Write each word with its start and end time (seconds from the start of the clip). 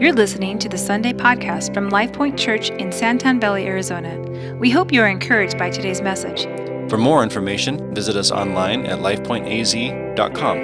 You're 0.00 0.12
listening 0.12 0.58
to 0.58 0.68
the 0.68 0.76
Sunday 0.76 1.12
podcast 1.12 1.72
from 1.72 1.88
LifePoint 1.88 2.36
Church 2.36 2.70
in 2.70 2.88
Santan 2.88 3.40
Valley, 3.40 3.64
Arizona. 3.64 4.18
We 4.58 4.68
hope 4.68 4.92
you 4.92 5.00
are 5.00 5.08
encouraged 5.08 5.56
by 5.56 5.70
today's 5.70 6.02
message. 6.02 6.46
For 6.90 6.98
more 6.98 7.22
information, 7.22 7.94
visit 7.94 8.16
us 8.16 8.32
online 8.32 8.86
at 8.86 8.98
lifepointaz.com. 8.98 10.58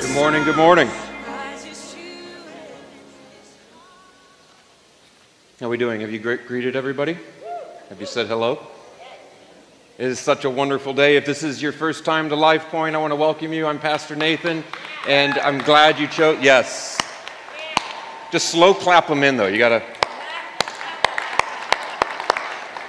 Good 0.00 0.14
morning, 0.14 0.42
good 0.42 0.56
morning. 0.56 0.88
How 5.60 5.66
are 5.66 5.68
we 5.68 5.78
doing? 5.78 6.00
Have 6.00 6.10
you 6.10 6.18
gre- 6.18 6.34
greeted 6.34 6.74
everybody? 6.74 7.16
Have 7.90 8.00
you 8.00 8.06
said 8.06 8.26
hello? 8.26 8.58
It 9.98 10.06
is 10.06 10.18
such 10.18 10.44
a 10.44 10.50
wonderful 10.50 10.94
day. 10.94 11.16
If 11.16 11.26
this 11.26 11.44
is 11.44 11.62
your 11.62 11.72
first 11.72 12.04
time 12.04 12.28
to 12.30 12.34
LifePoint, 12.34 12.94
I 12.94 12.98
want 12.98 13.12
to 13.12 13.16
welcome 13.16 13.52
you. 13.52 13.68
I'm 13.68 13.78
Pastor 13.78 14.16
Nathan, 14.16 14.64
and 15.06 15.38
I'm 15.38 15.58
glad 15.58 16.00
you 16.00 16.08
chose. 16.08 16.42
Yes. 16.42 16.99
Just 18.30 18.50
slow 18.50 18.72
clap 18.72 19.08
them 19.08 19.24
in, 19.24 19.36
though. 19.36 19.48
You 19.48 19.58
got 19.58 19.70
to. 19.70 19.82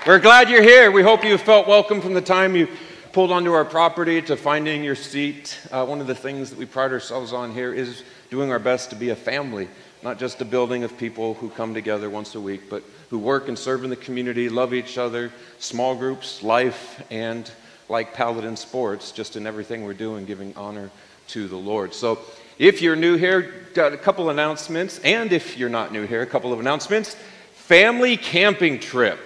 We're 0.05 0.20
glad 0.20 0.49
you're 0.49 0.62
here. 0.62 0.91
We 0.91 1.02
hope 1.02 1.23
you 1.23 1.36
felt 1.40 1.68
welcome 1.68 1.99
from 1.99 2.13
the 2.13 2.22
time 2.22 2.55
you 2.55 2.68
pulled 3.12 3.32
onto 3.32 3.52
our 3.52 3.66
property 3.66 4.22
to 4.22 4.38
finding 4.38 4.84
your 4.84 4.94
seat. 4.94 5.59
Uh, 5.72 5.84
one 5.84 5.99
of 5.99 6.05
the 6.05 6.13
things 6.13 6.52
that 6.52 6.59
we 6.59 6.68
pride 6.68 6.91
ourselves 6.91 7.34
on 7.34 7.52
here 7.54 7.73
is 7.73 8.04
doing 8.30 8.52
our 8.52 8.59
best 8.59 8.91
to 8.91 8.96
be 8.96 9.09
a 9.09 9.16
family, 9.16 9.68
not 10.04 10.20
just 10.20 10.41
a 10.41 10.46
building 10.46 10.84
of 10.84 10.96
people 10.96 11.34
who 11.34 11.49
come 11.49 11.73
together 11.73 12.08
once 12.08 12.35
a 12.35 12.40
week, 12.40 12.70
but 12.70 12.84
who 13.10 13.18
work 13.18 13.48
and 13.48 13.58
serve 13.58 13.84
in 13.84 13.90
the 13.90 13.96
community, 13.96 14.48
love 14.48 14.76
each 14.76 14.99
other, 14.99 15.32
small 15.58 15.96
groups, 15.96 16.44
life, 16.44 17.04
and 17.10 17.49
like 17.90 18.13
Paladin 18.13 18.55
Sports, 18.55 19.12
just 19.12 19.35
in 19.35 19.48
everything 19.48 19.85
we're 19.85 19.94
doing, 19.96 20.23
giving 20.26 20.54
honor 20.55 20.91
to 21.30 21.48
the 21.48 21.58
Lord. 21.58 21.96
So 21.96 22.20
if 22.58 22.82
you're 22.82 22.96
new 22.96 23.16
here, 23.18 23.54
a 23.76 23.98
couple 23.98 24.30
announcements, 24.30 25.00
and 25.00 25.32
if 25.32 25.58
you're 25.58 25.70
not 25.70 25.91
new 25.91 26.05
here, 26.05 26.22
a 26.22 26.28
couple 26.28 26.54
of 26.54 26.60
announcements. 26.60 27.16
Family 27.54 28.18
camping 28.18 28.80
trip, 28.80 29.20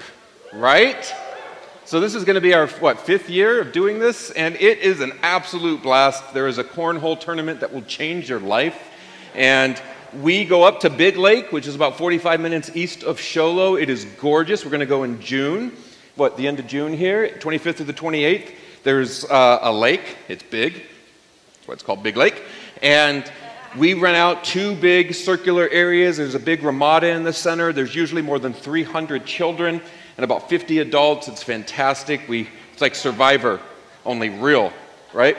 right? 0.54 1.14
So 1.86 2.00
this 2.00 2.16
is 2.16 2.23
going 2.23 2.36
to 2.36 2.42
be 2.42 2.54
our 2.54 2.67
what 2.67 3.00
fifth 3.00 3.30
year 3.30 3.62
of 3.62 3.72
doing 3.72 4.00
this, 4.00 4.32
and 4.32 4.56
it 4.56 4.80
is 4.80 5.02
an 5.02 5.14
absolute 5.22 5.84
blast. 5.84 6.34
There 6.34 6.48
is 6.48 6.58
a 6.58 6.64
cornhole 6.64 7.20
tournament 7.20 7.59
that 7.59 7.73
will 7.73 7.84
change 7.84 8.30
your 8.30 8.40
life, 8.40 8.92
and 9.34 9.82
we 10.22 10.45
go 10.45 10.64
up 10.64 10.80
to 10.82 10.89
Big 10.89 11.17
Lake, 11.17 11.52
which 11.52 11.67
is 11.67 11.76
about 11.76 11.98
45 11.98 12.39
minutes 12.39 12.72
east 12.73 13.04
of 13.04 13.20
Show 13.20 13.52
Low. 13.52 13.76
It 13.76 13.89
is 13.89 14.06
gorgeous. 14.20 14.64
We're 14.64 14.72
going 14.72 14.80
to 14.80 14.86
go 14.86 15.04
in 15.04 15.22
June. 15.22 15.73
What 16.16 16.38
the 16.38 16.48
end 16.48 16.60
of 16.60 16.67
June 16.67 16.94
here, 16.94 17.28
25th 17.39 17.78
to 17.78 17.84
the 17.84 17.94
28th. 17.94 18.54
There's 18.84 19.26
uh, 19.26 19.60
a 19.62 19.73
lake. 19.73 20.17
It's 20.30 20.44
big. 20.44 20.73
That's 20.73 21.67
why 21.67 21.73
it's 21.73 21.84
called 21.84 22.04
Big 22.04 22.16
Lake, 22.16 22.42
and 22.81 23.30
we 23.78 23.94
rent 23.94 24.16
out 24.16 24.44
two 24.44 24.76
big 24.76 25.14
circular 25.14 25.68
areas. 25.70 26.18
There's 26.18 26.36
a 26.36 26.40
big 26.40 26.64
Ramada 26.64 27.09
in 27.09 27.23
the 27.23 27.34
center. 27.34 27.73
There's 27.73 27.94
usually 27.94 28.22
more 28.22 28.40
than 28.40 28.54
300 28.54 29.26
children 29.26 29.82
and 30.17 30.23
about 30.23 30.50
50 30.50 30.80
adults. 30.80 31.28
It's 31.28 31.44
fantastic. 31.44 32.22
We, 32.28 32.50
it's 32.72 32.82
like 32.82 32.95
Survivor, 32.95 33.59
only 34.06 34.30
real, 34.30 34.72
right? 35.14 35.38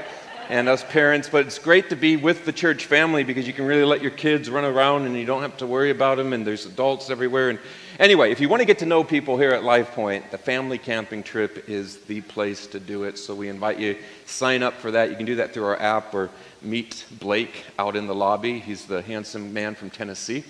And 0.49 0.69
us 0.69 0.85
parents, 0.85 1.29
but 1.29 1.47
it's 1.47 1.59
great 1.59 1.89
to 1.91 1.97
be 1.97 2.17
with 2.17 2.45
the 2.45 2.53
church 2.53 2.85
family 2.85 3.25
because 3.25 3.47
you 3.47 3.53
can 3.53 3.65
really 3.65 3.85
let 3.85 4.03
your 4.03 4.13
kids 4.13 4.51
run 4.51 4.65
around 4.65 5.07
and 5.07 5.17
you 5.17 5.25
don't 5.25 5.43
have 5.43 5.57
to 5.59 5.67
worry 5.67 5.91
about 5.91 6.19
them, 6.19 6.33
and 6.33 6.47
there's 6.47 6.67
adults 6.67 7.11
everywhere. 7.11 7.51
And 7.51 7.59
anyway, 7.99 8.31
if 8.31 8.41
you 8.41 8.49
want 8.49 8.61
to 8.61 8.67
get 8.67 8.79
to 8.81 8.87
know 8.87 9.05
people 9.05 9.39
here 9.39 9.51
at 9.51 9.65
Life 9.65 9.93
Point, 9.93 10.31
the 10.31 10.39
family 10.39 10.79
camping 10.79 11.23
trip 11.23 11.69
is 11.69 11.99
the 12.05 12.21
place 12.23 12.67
to 12.69 12.81
do 12.81 13.05
it. 13.05 13.19
So 13.19 13.35
we 13.35 13.49
invite 13.49 13.79
you 13.79 13.97
sign 14.25 14.63
up 14.63 14.75
for 14.75 14.91
that. 14.91 15.11
You 15.11 15.17
can 15.17 15.27
do 15.27 15.37
that 15.37 15.53
through 15.53 15.65
our 15.65 15.81
app 15.81 16.15
or 16.15 16.31
meet 16.63 17.05
Blake 17.21 17.65
out 17.79 17.97
in 17.97 18.07
the 18.07 18.15
lobby. 18.15 18.59
He's 18.59 18.87
the 18.87 19.03
handsome 19.03 19.53
man 19.53 19.75
from 19.75 19.91
Tennessee. 19.91 20.45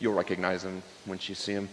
You'll 0.00 0.14
recognize 0.14 0.64
him 0.64 0.82
when 1.04 1.18
you 1.22 1.34
see 1.34 1.52
him. 1.52 1.68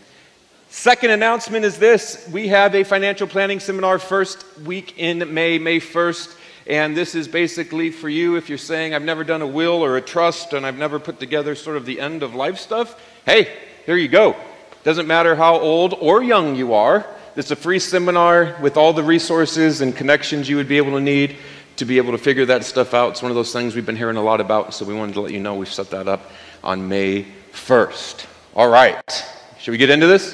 Second 0.70 1.10
announcement 1.10 1.66
is 1.66 1.80
this 1.80 2.30
we 2.32 2.48
have 2.50 2.76
a 2.76 2.84
financial 2.84 3.26
planning 3.26 3.60
seminar 3.60 3.98
first 3.98 4.46
week 4.60 4.98
in 4.98 5.34
May, 5.34 5.58
May 5.58 5.80
1st. 5.80 6.36
And 6.68 6.96
this 6.96 7.16
is 7.16 7.28
basically 7.28 7.90
for 7.90 8.08
you 8.08 8.36
if 8.36 8.48
you're 8.48 8.60
saying, 8.60 8.94
I've 8.94 9.02
never 9.02 9.24
done 9.24 9.42
a 9.42 9.48
will 9.48 9.84
or 9.84 9.98
a 9.98 10.02
trust 10.02 10.54
and 10.54 10.66
I've 10.66 10.78
never 10.78 11.00
put 11.00 11.20
together 11.20 11.56
sort 11.56 11.78
of 11.78 11.88
the 11.88 12.00
end 12.00 12.22
of 12.22 12.36
life 12.36 12.60
stuff. 12.60 13.02
Hey, 13.26 13.58
here 13.88 13.98
you 13.98 14.08
go. 14.08 14.36
Doesn't 14.84 15.08
matter 15.08 15.36
how 15.36 15.60
old 15.60 15.94
or 16.00 16.24
young 16.24 16.56
you 16.56 16.74
are, 16.74 17.06
it's 17.36 17.52
a 17.52 17.56
free 17.56 17.80
seminar 17.80 18.56
with 18.62 18.78
all 18.78 18.94
the 18.94 19.04
resources 19.04 19.82
and 19.82 19.96
connections 19.96 20.50
you 20.50 20.56
would 20.56 20.68
be 20.68 20.78
able 20.78 20.92
to 20.92 21.02
need 21.02 21.38
to 21.76 21.86
be 21.86 21.98
able 21.98 22.12
to 22.12 22.18
figure 22.18 22.46
that 22.46 22.64
stuff 22.64 22.94
out. 22.94 23.12
It's 23.12 23.22
one 23.22 23.32
of 23.32 23.36
those 23.36 23.54
things 23.54 23.76
we've 23.76 23.86
been 23.86 23.96
hearing 23.96 24.18
a 24.18 24.22
lot 24.22 24.42
about, 24.42 24.74
so 24.74 24.86
we 24.86 24.94
wanted 24.94 25.14
to 25.14 25.22
let 25.22 25.32
you 25.32 25.40
know 25.40 25.56
we've 25.56 25.72
set 25.72 25.90
that 25.92 26.08
up 26.08 26.32
on 26.64 26.88
May 26.88 27.26
1st. 27.54 28.26
All 28.56 28.70
right. 28.70 29.02
Should 29.60 29.72
we 29.72 29.78
get 29.78 29.90
into 29.90 30.08
this? 30.08 30.34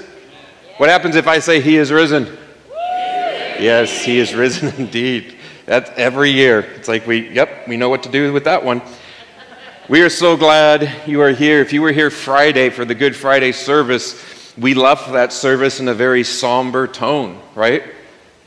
What 0.78 0.90
happens 0.90 1.16
if 1.16 1.28
I 1.28 1.40
say 1.40 1.60
he 1.62 1.78
is 1.78 1.92
risen? 1.92 2.38
Yes, 2.72 4.04
he 4.04 4.20
is 4.20 4.34
risen 4.34 4.74
indeed. 4.78 5.38
That's 5.66 5.90
every 5.98 6.32
year. 6.32 6.60
It's 6.60 6.88
like 6.88 7.08
we, 7.08 7.30
yep, 7.30 7.68
we 7.68 7.78
know 7.78 7.90
what 7.90 8.04
to 8.04 8.10
do 8.10 8.32
with 8.34 8.44
that 8.44 8.64
one. 8.64 8.82
We 9.88 10.02
are 10.02 10.10
so 10.10 10.36
glad 10.36 11.08
you 11.08 11.22
are 11.22 11.32
here. 11.32 11.62
If 11.62 11.72
you 11.72 11.82
were 11.82 11.92
here 11.92 12.10
Friday 12.10 12.70
for 12.70 12.86
the 12.86 12.96
Good 12.96 13.16
Friday 13.16 13.52
service, 13.52 14.35
we 14.58 14.74
left 14.74 15.12
that 15.12 15.34
service 15.34 15.80
in 15.80 15.88
a 15.88 15.94
very 15.94 16.24
somber 16.24 16.88
tone, 16.88 17.42
right? 17.56 17.84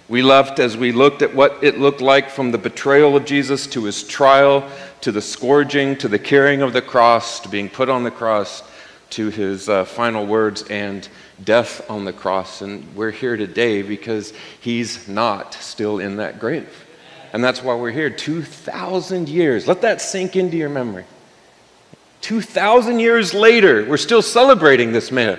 We 0.09 0.23
left 0.23 0.59
as 0.59 0.77
we 0.77 0.93
looked 0.93 1.21
at 1.21 1.35
what 1.35 1.63
it 1.63 1.79
looked 1.79 2.01
like 2.01 2.31
from 2.31 2.51
the 2.51 2.59
betrayal 2.59 3.15
of 3.15 3.27
Jesus 3.27 3.67
to 3.69 3.85
his 3.85 4.03
trial, 4.03 4.67
to 5.03 5.13
the 5.13 5.21
scourging, 5.21 5.97
to 5.99 6.09
the 6.09 6.19
carrying 6.19 6.63
of 6.63 6.73
the 6.73 6.81
cross, 6.81 7.41
to 7.41 7.49
being 7.49 7.69
put 7.69 7.91
on 7.91 8.05
the 8.05 8.11
cross, 8.11 8.63
to 9.11 9.29
his 9.29 9.69
uh, 9.69 9.85
final 9.85 10.27
words 10.27 10.63
and 10.71 11.09
death 11.45 11.89
on 11.91 12.07
the 12.07 12.13
cross. 12.13 12.63
And 12.63 12.95
we're 12.95 13.11
here 13.11 13.37
today 13.37 13.83
because 13.83 14.33
he's 14.61 15.09
not 15.09 15.55
still 15.55 15.99
in 15.99 16.17
that 16.17 16.39
grave. 16.39 16.87
And 17.35 17.45
that's 17.45 17.63
why 17.63 17.75
we're 17.75 17.91
here. 17.91 18.09
2,000 18.09 19.29
years. 19.29 19.69
Let 19.69 19.83
that 19.83 20.01
sink 20.01 20.37
into 20.37 20.57
your 20.57 20.71
memory. 20.71 21.05
2,000 22.23 22.99
years 22.99 23.35
later, 23.35 23.85
we're 23.85 23.99
still 23.99 24.23
celebrating 24.23 24.93
this 24.93 25.13
man. 25.13 25.39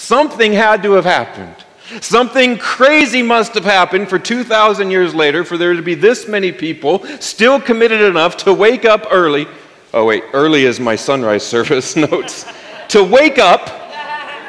Something 0.00 0.54
had 0.54 0.82
to 0.84 0.92
have 0.92 1.04
happened. 1.04 1.54
Something 2.00 2.56
crazy 2.56 3.22
must 3.22 3.52
have 3.52 3.66
happened 3.66 4.08
for 4.08 4.18
2,000 4.18 4.90
years 4.90 5.14
later 5.14 5.44
for 5.44 5.58
there 5.58 5.74
to 5.74 5.82
be 5.82 5.94
this 5.94 6.26
many 6.26 6.52
people 6.52 7.04
still 7.20 7.60
committed 7.60 8.00
enough 8.00 8.38
to 8.38 8.54
wake 8.54 8.86
up 8.86 9.06
early. 9.10 9.46
Oh, 9.92 10.06
wait, 10.06 10.24
early 10.32 10.64
is 10.64 10.80
my 10.80 10.96
sunrise 10.96 11.46
service 11.46 11.96
notes. 12.10 12.46
to 12.88 13.04
wake 13.04 13.38
up 13.38 13.68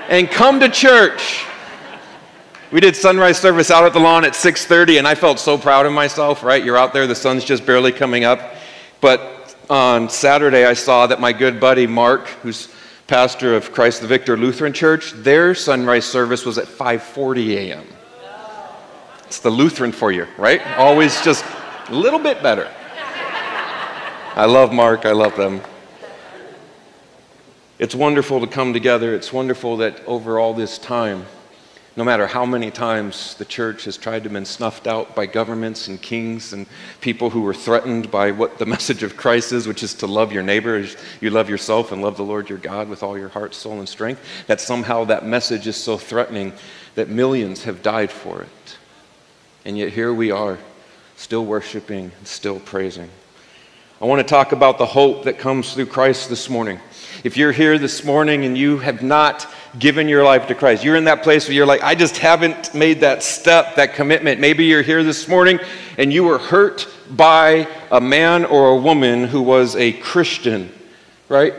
and 0.07 0.31
come 0.31 0.61
to 0.61 0.69
church. 0.69 1.43
We 2.71 2.79
did 2.79 2.95
sunrise 2.95 3.37
service 3.37 3.69
out 3.69 3.83
at 3.83 3.91
the 3.91 3.99
lawn 3.99 4.23
at 4.23 4.31
6:30 4.31 4.99
and 4.99 5.07
I 5.07 5.15
felt 5.15 5.37
so 5.37 5.57
proud 5.57 5.85
of 5.85 5.91
myself, 5.91 6.43
right? 6.43 6.63
You're 6.63 6.77
out 6.77 6.93
there, 6.93 7.07
the 7.07 7.13
sun's 7.15 7.43
just 7.43 7.65
barely 7.65 7.91
coming 7.91 8.23
up. 8.23 8.55
But 9.01 9.53
on 9.69 10.09
Saturday 10.09 10.63
I 10.63 10.73
saw 10.73 11.07
that 11.07 11.19
my 11.19 11.33
good 11.33 11.59
buddy 11.59 11.87
Mark, 11.87 12.29
who's 12.41 12.69
pastor 13.11 13.57
of 13.57 13.73
Christ 13.73 13.99
the 13.99 14.07
Victor 14.07 14.37
Lutheran 14.37 14.71
Church, 14.71 15.11
their 15.11 15.53
sunrise 15.53 16.05
service 16.05 16.45
was 16.45 16.57
at 16.57 16.65
5:40 16.65 17.57
a.m. 17.57 17.85
It's 19.25 19.39
the 19.39 19.49
Lutheran 19.49 19.91
for 19.91 20.13
you, 20.13 20.27
right? 20.37 20.65
Always 20.77 21.21
just 21.21 21.43
a 21.89 21.93
little 21.93 22.19
bit 22.19 22.41
better. 22.41 22.71
I 24.33 24.45
love 24.45 24.71
Mark, 24.71 25.05
I 25.05 25.11
love 25.11 25.35
them. 25.35 25.59
It's 27.79 27.93
wonderful 27.93 28.39
to 28.39 28.47
come 28.47 28.71
together. 28.71 29.13
It's 29.13 29.33
wonderful 29.33 29.75
that 29.77 30.01
over 30.05 30.39
all 30.39 30.53
this 30.53 30.77
time, 30.77 31.25
no 31.97 32.05
matter 32.05 32.25
how 32.25 32.45
many 32.45 32.71
times 32.71 33.35
the 33.35 33.45
church 33.45 33.83
has 33.83 33.97
tried 33.97 34.23
to 34.23 34.29
be 34.29 34.45
snuffed 34.45 34.87
out 34.87 35.13
by 35.13 35.25
governments 35.25 35.89
and 35.89 36.01
kings 36.01 36.53
and 36.53 36.65
people 37.01 37.29
who 37.29 37.41
were 37.41 37.53
threatened 37.53 38.09
by 38.09 38.31
what 38.31 38.57
the 38.57 38.65
message 38.75 39.03
of 39.03 39.17
Christ 39.17 39.51
is, 39.51 39.67
which 39.67 39.83
is 39.83 39.93
to 39.95 40.07
love 40.07 40.31
your 40.31 40.43
neighbor 40.43 40.75
as 40.75 40.95
you 41.19 41.29
love 41.29 41.49
yourself 41.49 41.91
and 41.91 42.01
love 42.01 42.15
the 42.15 42.23
Lord 42.23 42.49
your 42.49 42.59
God 42.59 42.87
with 42.87 43.03
all 43.03 43.17
your 43.17 43.29
heart, 43.29 43.53
soul, 43.53 43.79
and 43.79 43.89
strength, 43.89 44.21
that 44.47 44.61
somehow 44.61 45.03
that 45.05 45.25
message 45.25 45.67
is 45.67 45.75
so 45.75 45.97
threatening 45.97 46.53
that 46.95 47.09
millions 47.09 47.63
have 47.63 47.81
died 47.81 48.11
for 48.11 48.41
it. 48.41 48.77
And 49.65 49.77
yet 49.77 49.89
here 49.89 50.13
we 50.13 50.31
are, 50.31 50.57
still 51.17 51.45
worshiping, 51.45 52.11
still 52.23 52.59
praising. 52.61 53.09
I 54.01 54.05
want 54.05 54.19
to 54.19 54.27
talk 54.27 54.51
about 54.51 54.79
the 54.79 54.85
hope 54.85 55.25
that 55.25 55.37
comes 55.37 55.73
through 55.73 55.85
Christ 55.87 56.29
this 56.29 56.49
morning. 56.49 56.79
If 57.23 57.37
you're 57.37 57.51
here 57.51 57.77
this 57.77 58.03
morning 58.03 58.45
and 58.45 58.57
you 58.57 58.79
have 58.79 59.03
not 59.03 59.47
given 59.77 60.07
your 60.07 60.23
life 60.23 60.47
to 60.47 60.55
Christ, 60.55 60.83
you're 60.83 60.95
in 60.95 61.03
that 61.03 61.21
place 61.21 61.47
where 61.47 61.53
you're 61.53 61.67
like, 61.67 61.83
I 61.83 61.93
just 61.93 62.17
haven't 62.17 62.73
made 62.73 63.01
that 63.01 63.21
step, 63.21 63.75
that 63.75 63.93
commitment. 63.93 64.39
Maybe 64.39 64.65
you're 64.65 64.81
here 64.81 65.03
this 65.03 65.27
morning 65.27 65.59
and 65.99 66.11
you 66.11 66.23
were 66.23 66.39
hurt 66.39 66.87
by 67.11 67.67
a 67.91 68.01
man 68.01 68.43
or 68.43 68.69
a 68.69 68.75
woman 68.75 69.25
who 69.25 69.43
was 69.43 69.75
a 69.75 69.93
Christian, 69.93 70.71
right? 71.29 71.53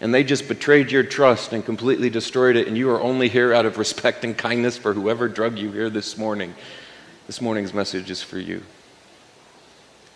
And 0.00 0.12
they 0.12 0.24
just 0.24 0.48
betrayed 0.48 0.90
your 0.90 1.04
trust 1.04 1.52
and 1.52 1.64
completely 1.64 2.10
destroyed 2.10 2.56
it, 2.56 2.66
and 2.66 2.76
you 2.76 2.90
are 2.90 3.00
only 3.00 3.28
here 3.28 3.54
out 3.54 3.66
of 3.66 3.78
respect 3.78 4.24
and 4.24 4.36
kindness 4.36 4.76
for 4.76 4.92
whoever 4.92 5.28
drug 5.28 5.56
you 5.56 5.70
here 5.70 5.88
this 5.88 6.18
morning. 6.18 6.52
This 7.28 7.40
morning's 7.40 7.72
message 7.72 8.10
is 8.10 8.20
for 8.20 8.40
you. 8.40 8.64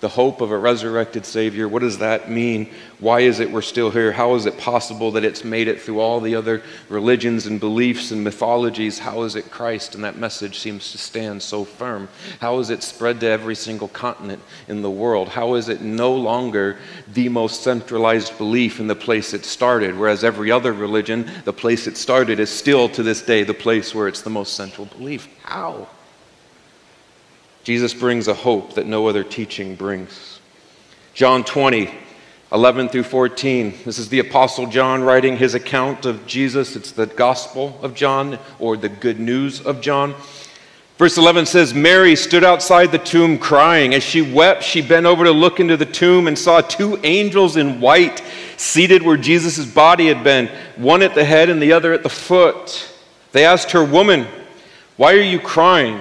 The 0.06 0.10
hope 0.10 0.40
of 0.40 0.52
a 0.52 0.56
resurrected 0.56 1.26
Savior. 1.26 1.66
What 1.66 1.82
does 1.82 1.98
that 1.98 2.30
mean? 2.30 2.70
Why 3.00 3.22
is 3.22 3.40
it 3.40 3.50
we're 3.50 3.60
still 3.60 3.90
here? 3.90 4.12
How 4.12 4.36
is 4.36 4.46
it 4.46 4.56
possible 4.56 5.10
that 5.10 5.24
it's 5.24 5.42
made 5.42 5.66
it 5.66 5.80
through 5.80 5.98
all 5.98 6.20
the 6.20 6.36
other 6.36 6.62
religions 6.88 7.46
and 7.46 7.58
beliefs 7.58 8.12
and 8.12 8.22
mythologies? 8.22 9.00
How 9.00 9.22
is 9.22 9.34
it 9.34 9.50
Christ? 9.50 9.96
And 9.96 10.04
that 10.04 10.16
message 10.16 10.60
seems 10.60 10.92
to 10.92 10.98
stand 10.98 11.42
so 11.42 11.64
firm. 11.64 12.08
How 12.40 12.60
is 12.60 12.70
it 12.70 12.84
spread 12.84 13.18
to 13.18 13.26
every 13.26 13.56
single 13.56 13.88
continent 13.88 14.40
in 14.68 14.80
the 14.80 14.90
world? 14.90 15.28
How 15.28 15.56
is 15.56 15.68
it 15.68 15.80
no 15.80 16.14
longer 16.14 16.78
the 17.12 17.28
most 17.28 17.64
centralized 17.64 18.38
belief 18.38 18.78
in 18.78 18.86
the 18.86 18.94
place 18.94 19.34
it 19.34 19.44
started? 19.44 19.98
Whereas 19.98 20.22
every 20.22 20.52
other 20.52 20.72
religion, 20.72 21.28
the 21.44 21.52
place 21.52 21.88
it 21.88 21.96
started 21.96 22.38
is 22.38 22.48
still 22.48 22.88
to 22.90 23.02
this 23.02 23.22
day 23.22 23.42
the 23.42 23.54
place 23.54 23.92
where 23.92 24.06
it's 24.06 24.22
the 24.22 24.30
most 24.30 24.54
central 24.54 24.86
belief. 24.86 25.26
How? 25.42 25.88
Jesus 27.66 27.92
brings 27.92 28.28
a 28.28 28.32
hope 28.32 28.74
that 28.74 28.86
no 28.86 29.08
other 29.08 29.24
teaching 29.24 29.74
brings. 29.74 30.38
John 31.14 31.42
20, 31.42 31.92
11 32.52 32.88
through 32.90 33.02
14. 33.02 33.74
This 33.84 33.98
is 33.98 34.08
the 34.08 34.20
Apostle 34.20 34.68
John 34.68 35.02
writing 35.02 35.36
his 35.36 35.54
account 35.54 36.06
of 36.06 36.28
Jesus. 36.28 36.76
It's 36.76 36.92
the 36.92 37.06
Gospel 37.06 37.76
of 37.82 37.92
John 37.92 38.38
or 38.60 38.76
the 38.76 38.88
Good 38.88 39.18
News 39.18 39.60
of 39.60 39.80
John. 39.80 40.14
Verse 40.96 41.18
11 41.18 41.46
says 41.46 41.74
Mary 41.74 42.14
stood 42.14 42.44
outside 42.44 42.92
the 42.92 42.98
tomb 42.98 43.36
crying. 43.36 43.94
As 43.94 44.04
she 44.04 44.22
wept, 44.22 44.62
she 44.62 44.80
bent 44.80 45.06
over 45.06 45.24
to 45.24 45.32
look 45.32 45.58
into 45.58 45.76
the 45.76 45.84
tomb 45.84 46.28
and 46.28 46.38
saw 46.38 46.60
two 46.60 47.00
angels 47.02 47.56
in 47.56 47.80
white 47.80 48.22
seated 48.56 49.02
where 49.02 49.16
Jesus' 49.16 49.66
body 49.66 50.06
had 50.06 50.22
been, 50.22 50.46
one 50.76 51.02
at 51.02 51.16
the 51.16 51.24
head 51.24 51.50
and 51.50 51.60
the 51.60 51.72
other 51.72 51.92
at 51.92 52.04
the 52.04 52.08
foot. 52.08 52.88
They 53.32 53.44
asked 53.44 53.72
her, 53.72 53.84
Woman, 53.84 54.28
why 54.96 55.14
are 55.14 55.20
you 55.20 55.40
crying? 55.40 56.00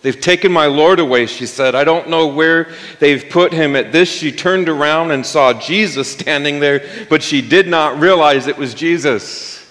They've 0.00 0.20
taken 0.20 0.52
my 0.52 0.66
Lord 0.66 1.00
away, 1.00 1.26
she 1.26 1.46
said. 1.46 1.74
I 1.74 1.82
don't 1.82 2.08
know 2.08 2.28
where 2.28 2.72
they've 3.00 3.28
put 3.28 3.52
him. 3.52 3.74
At 3.74 3.90
this, 3.90 4.08
she 4.08 4.30
turned 4.30 4.68
around 4.68 5.10
and 5.10 5.26
saw 5.26 5.52
Jesus 5.52 6.10
standing 6.10 6.60
there, 6.60 7.06
but 7.10 7.22
she 7.22 7.42
did 7.42 7.66
not 7.66 7.98
realize 7.98 8.46
it 8.46 8.56
was 8.56 8.74
Jesus. 8.74 9.66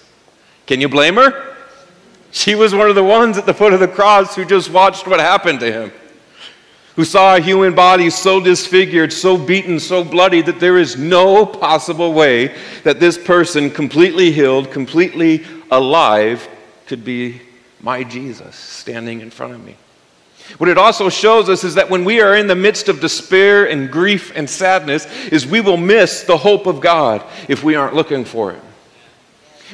Can 0.66 0.82
you 0.82 0.88
blame 0.88 1.14
her? 1.14 1.56
She 2.30 2.54
was 2.54 2.74
one 2.74 2.90
of 2.90 2.94
the 2.94 3.04
ones 3.04 3.38
at 3.38 3.46
the 3.46 3.54
foot 3.54 3.72
of 3.72 3.80
the 3.80 3.88
cross 3.88 4.34
who 4.34 4.44
just 4.44 4.70
watched 4.70 5.06
what 5.06 5.18
happened 5.18 5.60
to 5.60 5.72
him, 5.72 5.92
who 6.94 7.06
saw 7.06 7.36
a 7.36 7.40
human 7.40 7.74
body 7.74 8.10
so 8.10 8.38
disfigured, 8.38 9.14
so 9.14 9.38
beaten, 9.38 9.80
so 9.80 10.04
bloody 10.04 10.42
that 10.42 10.60
there 10.60 10.76
is 10.76 10.98
no 10.98 11.46
possible 11.46 12.12
way 12.12 12.54
that 12.84 13.00
this 13.00 13.16
person, 13.16 13.70
completely 13.70 14.30
healed, 14.30 14.70
completely 14.70 15.46
alive, 15.70 16.46
could 16.86 17.02
be 17.02 17.40
my 17.80 18.04
Jesus 18.04 18.54
standing 18.56 19.22
in 19.22 19.30
front 19.30 19.54
of 19.54 19.64
me. 19.64 19.74
What 20.56 20.70
it 20.70 20.78
also 20.78 21.10
shows 21.10 21.48
us 21.48 21.62
is 21.62 21.74
that 21.74 21.90
when 21.90 22.04
we 22.04 22.22
are 22.22 22.34
in 22.34 22.46
the 22.46 22.54
midst 22.54 22.88
of 22.88 23.00
despair 23.00 23.68
and 23.68 23.90
grief 23.90 24.32
and 24.34 24.48
sadness, 24.48 25.06
is 25.26 25.46
we 25.46 25.60
will 25.60 25.76
miss 25.76 26.22
the 26.22 26.38
hope 26.38 26.66
of 26.66 26.80
God 26.80 27.22
if 27.48 27.62
we 27.62 27.74
aren't 27.74 27.94
looking 27.94 28.24
for 28.24 28.52
it. 28.52 28.62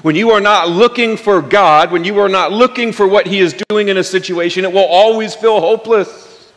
When 0.02 0.16
you 0.16 0.30
are 0.30 0.40
not 0.40 0.68
looking 0.68 1.16
for 1.16 1.40
God, 1.40 1.92
when 1.92 2.02
you 2.02 2.18
are 2.18 2.28
not 2.28 2.50
looking 2.50 2.92
for 2.92 3.06
what 3.06 3.26
He 3.26 3.38
is 3.38 3.54
doing 3.68 3.88
in 3.88 3.96
a 3.96 4.04
situation, 4.04 4.64
it 4.64 4.72
will 4.72 4.84
always 4.84 5.34
feel 5.34 5.60
hopeless. 5.60 6.52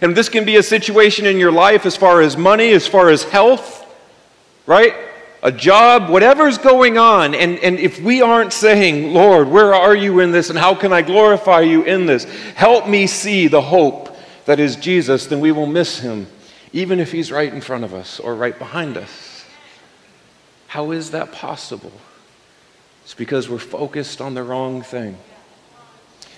And 0.00 0.16
this 0.16 0.28
can 0.28 0.44
be 0.44 0.56
a 0.56 0.62
situation 0.62 1.26
in 1.26 1.38
your 1.38 1.50
life 1.50 1.84
as 1.84 1.96
far 1.96 2.20
as 2.20 2.36
money, 2.36 2.70
as 2.70 2.86
far 2.86 3.08
as 3.08 3.24
health, 3.24 3.84
right? 4.66 4.94
A 5.42 5.52
job, 5.52 6.10
whatever's 6.10 6.58
going 6.58 6.98
on, 6.98 7.34
and, 7.34 7.58
and 7.58 7.78
if 7.78 8.00
we 8.00 8.22
aren't 8.22 8.52
saying, 8.52 9.12
Lord, 9.12 9.48
where 9.48 9.74
are 9.74 9.94
you 9.94 10.20
in 10.20 10.32
this 10.32 10.50
and 10.50 10.58
how 10.58 10.74
can 10.74 10.92
I 10.92 11.02
glorify 11.02 11.60
you 11.60 11.82
in 11.84 12.06
this? 12.06 12.24
Help 12.54 12.88
me 12.88 13.06
see 13.06 13.46
the 13.46 13.60
hope 13.60 14.16
that 14.46 14.58
is 14.58 14.76
Jesus, 14.76 15.26
then 15.26 15.40
we 15.40 15.52
will 15.52 15.66
miss 15.66 15.98
him, 15.98 16.26
even 16.72 16.98
if 17.00 17.12
he's 17.12 17.30
right 17.30 17.52
in 17.52 17.60
front 17.60 17.84
of 17.84 17.94
us 17.94 18.18
or 18.18 18.34
right 18.34 18.58
behind 18.58 18.96
us. 18.96 19.44
How 20.68 20.90
is 20.92 21.10
that 21.10 21.32
possible? 21.32 21.92
It's 23.04 23.14
because 23.14 23.48
we're 23.48 23.58
focused 23.58 24.20
on 24.20 24.34
the 24.34 24.42
wrong 24.42 24.82
thing. 24.82 25.16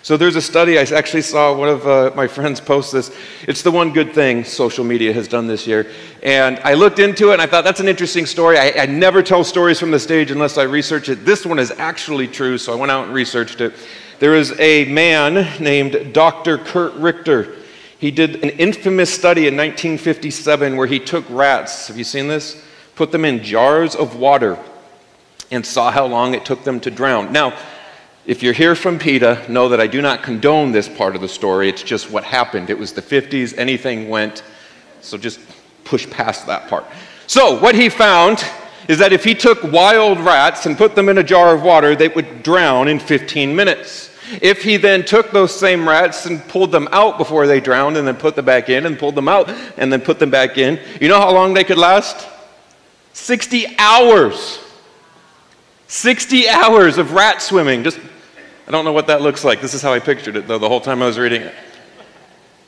So 0.09 0.17
there's 0.17 0.37
a 0.37 0.41
study, 0.41 0.79
I 0.79 0.85
actually 0.85 1.21
saw 1.21 1.55
one 1.55 1.69
of 1.69 1.87
uh, 1.87 2.11
my 2.17 2.27
friends 2.27 2.63
post 2.63 2.93
this. 2.95 3.15
It's 3.47 3.61
the 3.61 3.71
one 3.71 3.93
good 3.93 4.15
thing 4.15 4.43
social 4.43 4.83
media 4.83 5.13
has 5.13 5.29
done 5.29 5.47
this 5.47 5.67
year. 5.67 5.87
And 6.23 6.59
I 6.61 6.73
looked 6.73 6.99
into 6.99 7.29
it 7.29 7.35
and 7.35 7.43
I 7.43 7.47
thought 7.47 7.63
that's 7.63 7.81
an 7.81 7.89
interesting 7.89 8.25
story. 8.25 8.57
I, 8.57 8.73
I 8.85 8.87
never 8.87 9.23
tell 9.23 9.45
stories 9.45 9.79
from 9.79 9.91
the 9.91 9.99
stage 9.99 10.31
unless 10.31 10.57
I 10.57 10.63
research 10.63 11.11
it. 11.11 11.27
This 11.27 11.45
one 11.45 11.59
is 11.59 11.73
actually 11.73 12.27
true, 12.27 12.57
so 12.57 12.73
I 12.73 12.77
went 12.77 12.91
out 12.91 13.05
and 13.05 13.13
researched 13.13 13.61
it. 13.61 13.75
There 14.19 14.35
is 14.35 14.59
a 14.59 14.87
man 14.87 15.47
named 15.63 16.15
Dr. 16.15 16.57
Curt 16.57 16.95
Richter. 16.95 17.57
He 17.99 18.11
did 18.11 18.37
an 18.37 18.49
infamous 18.49 19.13
study 19.13 19.43
in 19.47 19.59
1957 19.59 20.75
where 20.79 20.87
he 20.87 21.01
took 21.01 21.29
rats. 21.29 21.89
Have 21.89 21.99
you 21.99 22.05
seen 22.05 22.29
this? 22.29 22.65
Put 22.95 23.13
them 23.13 23.27
in 23.27 23.45
jars 23.45 23.95
of 23.95 24.17
water 24.17 24.59
and 25.51 25.67
saw 25.67 25.91
how 25.91 26.07
long 26.07 26.33
it 26.33 26.47
took 26.47 26.65
them 26.65 26.81
to 26.81 26.91
drown. 26.91 27.31
Now, 27.31 27.55
if 28.29 28.43
you're 28.43 28.53
here 28.53 28.75
from 28.75 28.99
PETA, 28.99 29.47
know 29.49 29.71
that 29.71 29.81
I 29.81 29.87
do 29.87 30.03
not 30.03 30.23
condone 30.23 30.71
this 30.71 30.87
part 30.87 31.17
of 31.17 31.23
the 31.23 31.29
story. 31.29 31.71
It's 31.71 31.83
just 31.83 32.11
what 32.11 32.25
happened. 32.25 32.69
It 32.69 32.79
was 32.79 32.93
the 32.93 33.01
50s, 33.01 33.57
anything 33.57 34.11
went. 34.11 34.43
So 35.01 35.17
just 35.17 35.41
push 35.85 36.09
past 36.11 36.47
that 36.47 36.69
part. 36.69 36.85
So, 37.27 37.59
what 37.59 37.75
he 37.75 37.89
found 37.89 38.45
is 38.87 38.99
that 38.99 39.15
if 39.15 39.25
he 39.25 39.35
took 39.35 39.63
wild 39.63 40.21
rats 40.21 40.67
and 40.67 40.77
put 40.77 40.95
them 40.95 41.09
in 41.09 41.17
a 41.17 41.23
jar 41.23 41.55
of 41.55 41.63
water, 41.63 41.97
they 41.97 42.09
would 42.09 42.43
drown 42.43 42.87
in 42.89 42.99
15 42.99 43.57
minutes. 43.57 44.15
If 44.43 44.63
he 44.63 44.77
then 44.77 45.07
took 45.07 45.31
those 45.31 45.59
same 45.59 45.89
rats 45.89 46.27
and 46.27 46.47
pulled 46.49 46.71
them 46.71 46.87
out 46.93 47.17
before 47.17 47.47
they 47.47 47.61
drowned 47.61 47.97
and 47.97 48.07
then 48.07 48.17
put 48.17 48.37
them 48.37 48.45
back 48.45 48.69
in 48.69 48.85
and 48.85 48.99
pulled 48.99 49.15
them 49.15 49.29
out 49.29 49.49
and 49.79 49.91
then 49.91 50.03
put 50.03 50.19
them 50.19 50.31
back 50.31 50.59
in, 50.59 50.79
you 51.01 51.09
know 51.09 51.19
how 51.19 51.33
long 51.33 51.55
they 51.55 51.65
could 51.65 51.79
last? 51.79 52.29
60 53.15 53.79
hours. 53.79 54.59
60 55.87 56.47
hours 56.51 56.99
of 56.99 57.13
rat 57.13 57.41
swimming, 57.41 57.83
just 57.83 57.99
I 58.69 58.71
don't 58.71 58.85
know 58.85 58.93
what 58.93 59.07
that 59.07 59.23
looks 59.23 59.45
like. 59.45 59.63
This 59.63 59.73
is 59.73 59.81
how 59.81 59.95
I 59.95 59.99
pictured 59.99 60.37
it, 60.37 60.47
though, 60.47 60.59
the 60.59 60.69
whole 60.69 60.83
time 60.83 61.01
I 61.01 61.07
was 61.07 61.19
reading 61.19 61.41
it. 61.41 61.55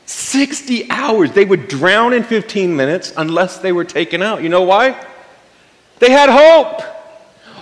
60 0.07 0.89
hours. 0.89 1.31
They 1.31 1.45
would 1.45 1.67
drown 1.67 2.13
in 2.13 2.23
15 2.23 2.75
minutes 2.75 3.13
unless 3.15 3.59
they 3.59 3.71
were 3.71 3.83
taken 3.83 4.23
out. 4.23 4.41
You 4.41 4.49
know 4.49 4.63
why? 4.63 4.99
They 5.99 6.09
had 6.09 6.27
hope. 6.27 6.81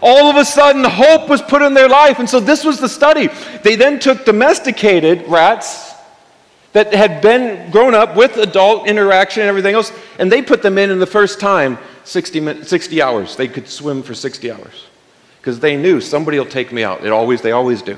All 0.01 0.27
of 0.27 0.37
a 0.37 0.45
sudden, 0.45 0.85
hope 0.85 1.27
was 1.27 1.41
put 1.41 1.61
in 1.61 1.73
their 1.73 1.89
life. 1.89 2.19
And 2.19 2.29
so, 2.29 2.39
this 2.39 2.63
was 2.63 2.79
the 2.79 2.87
study. 2.87 3.27
They 3.65 3.75
then 3.75 3.99
took 3.99 4.23
domesticated 4.23 5.27
rats 5.27 5.93
that 6.71 6.93
had 6.93 7.21
been 7.21 7.69
grown 7.71 7.93
up 7.93 8.15
with 8.15 8.37
adult 8.37 8.87
interaction 8.87 9.41
and 9.41 9.49
everything 9.49 9.75
else, 9.75 9.91
and 10.17 10.31
they 10.31 10.41
put 10.41 10.61
them 10.61 10.77
in 10.77 10.91
in 10.91 10.99
the 10.99 11.05
first 11.05 11.41
time 11.41 11.77
60, 12.05 12.63
60 12.63 13.01
hours. 13.01 13.35
They 13.35 13.49
could 13.49 13.67
swim 13.67 14.01
for 14.01 14.13
60 14.13 14.49
hours 14.49 14.85
because 15.41 15.59
they 15.59 15.75
knew 15.75 15.99
somebody 15.99 16.39
will 16.39 16.45
take 16.45 16.71
me 16.71 16.85
out. 16.85 17.03
It 17.03 17.11
always, 17.11 17.41
they 17.41 17.51
always 17.51 17.81
do. 17.81 17.97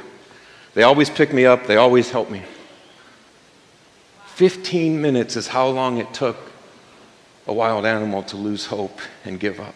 They 0.74 0.84
always 0.84 1.10
pick 1.10 1.34
me 1.34 1.46
up, 1.46 1.68
they 1.68 1.76
always 1.76 2.12
help 2.12 2.30
me. 2.30 2.44
15 4.36 5.02
minutes 5.02 5.36
is 5.36 5.48
how 5.48 5.68
long 5.68 5.98
it 5.98 6.14
took 6.14 6.38
a 7.48 7.54
wild 7.54 7.86
animal 7.86 8.24
to 8.24 8.38
lose 8.38 8.66
hope 8.66 9.00
and 9.26 9.40
give 9.40 9.60
up. 9.60 9.76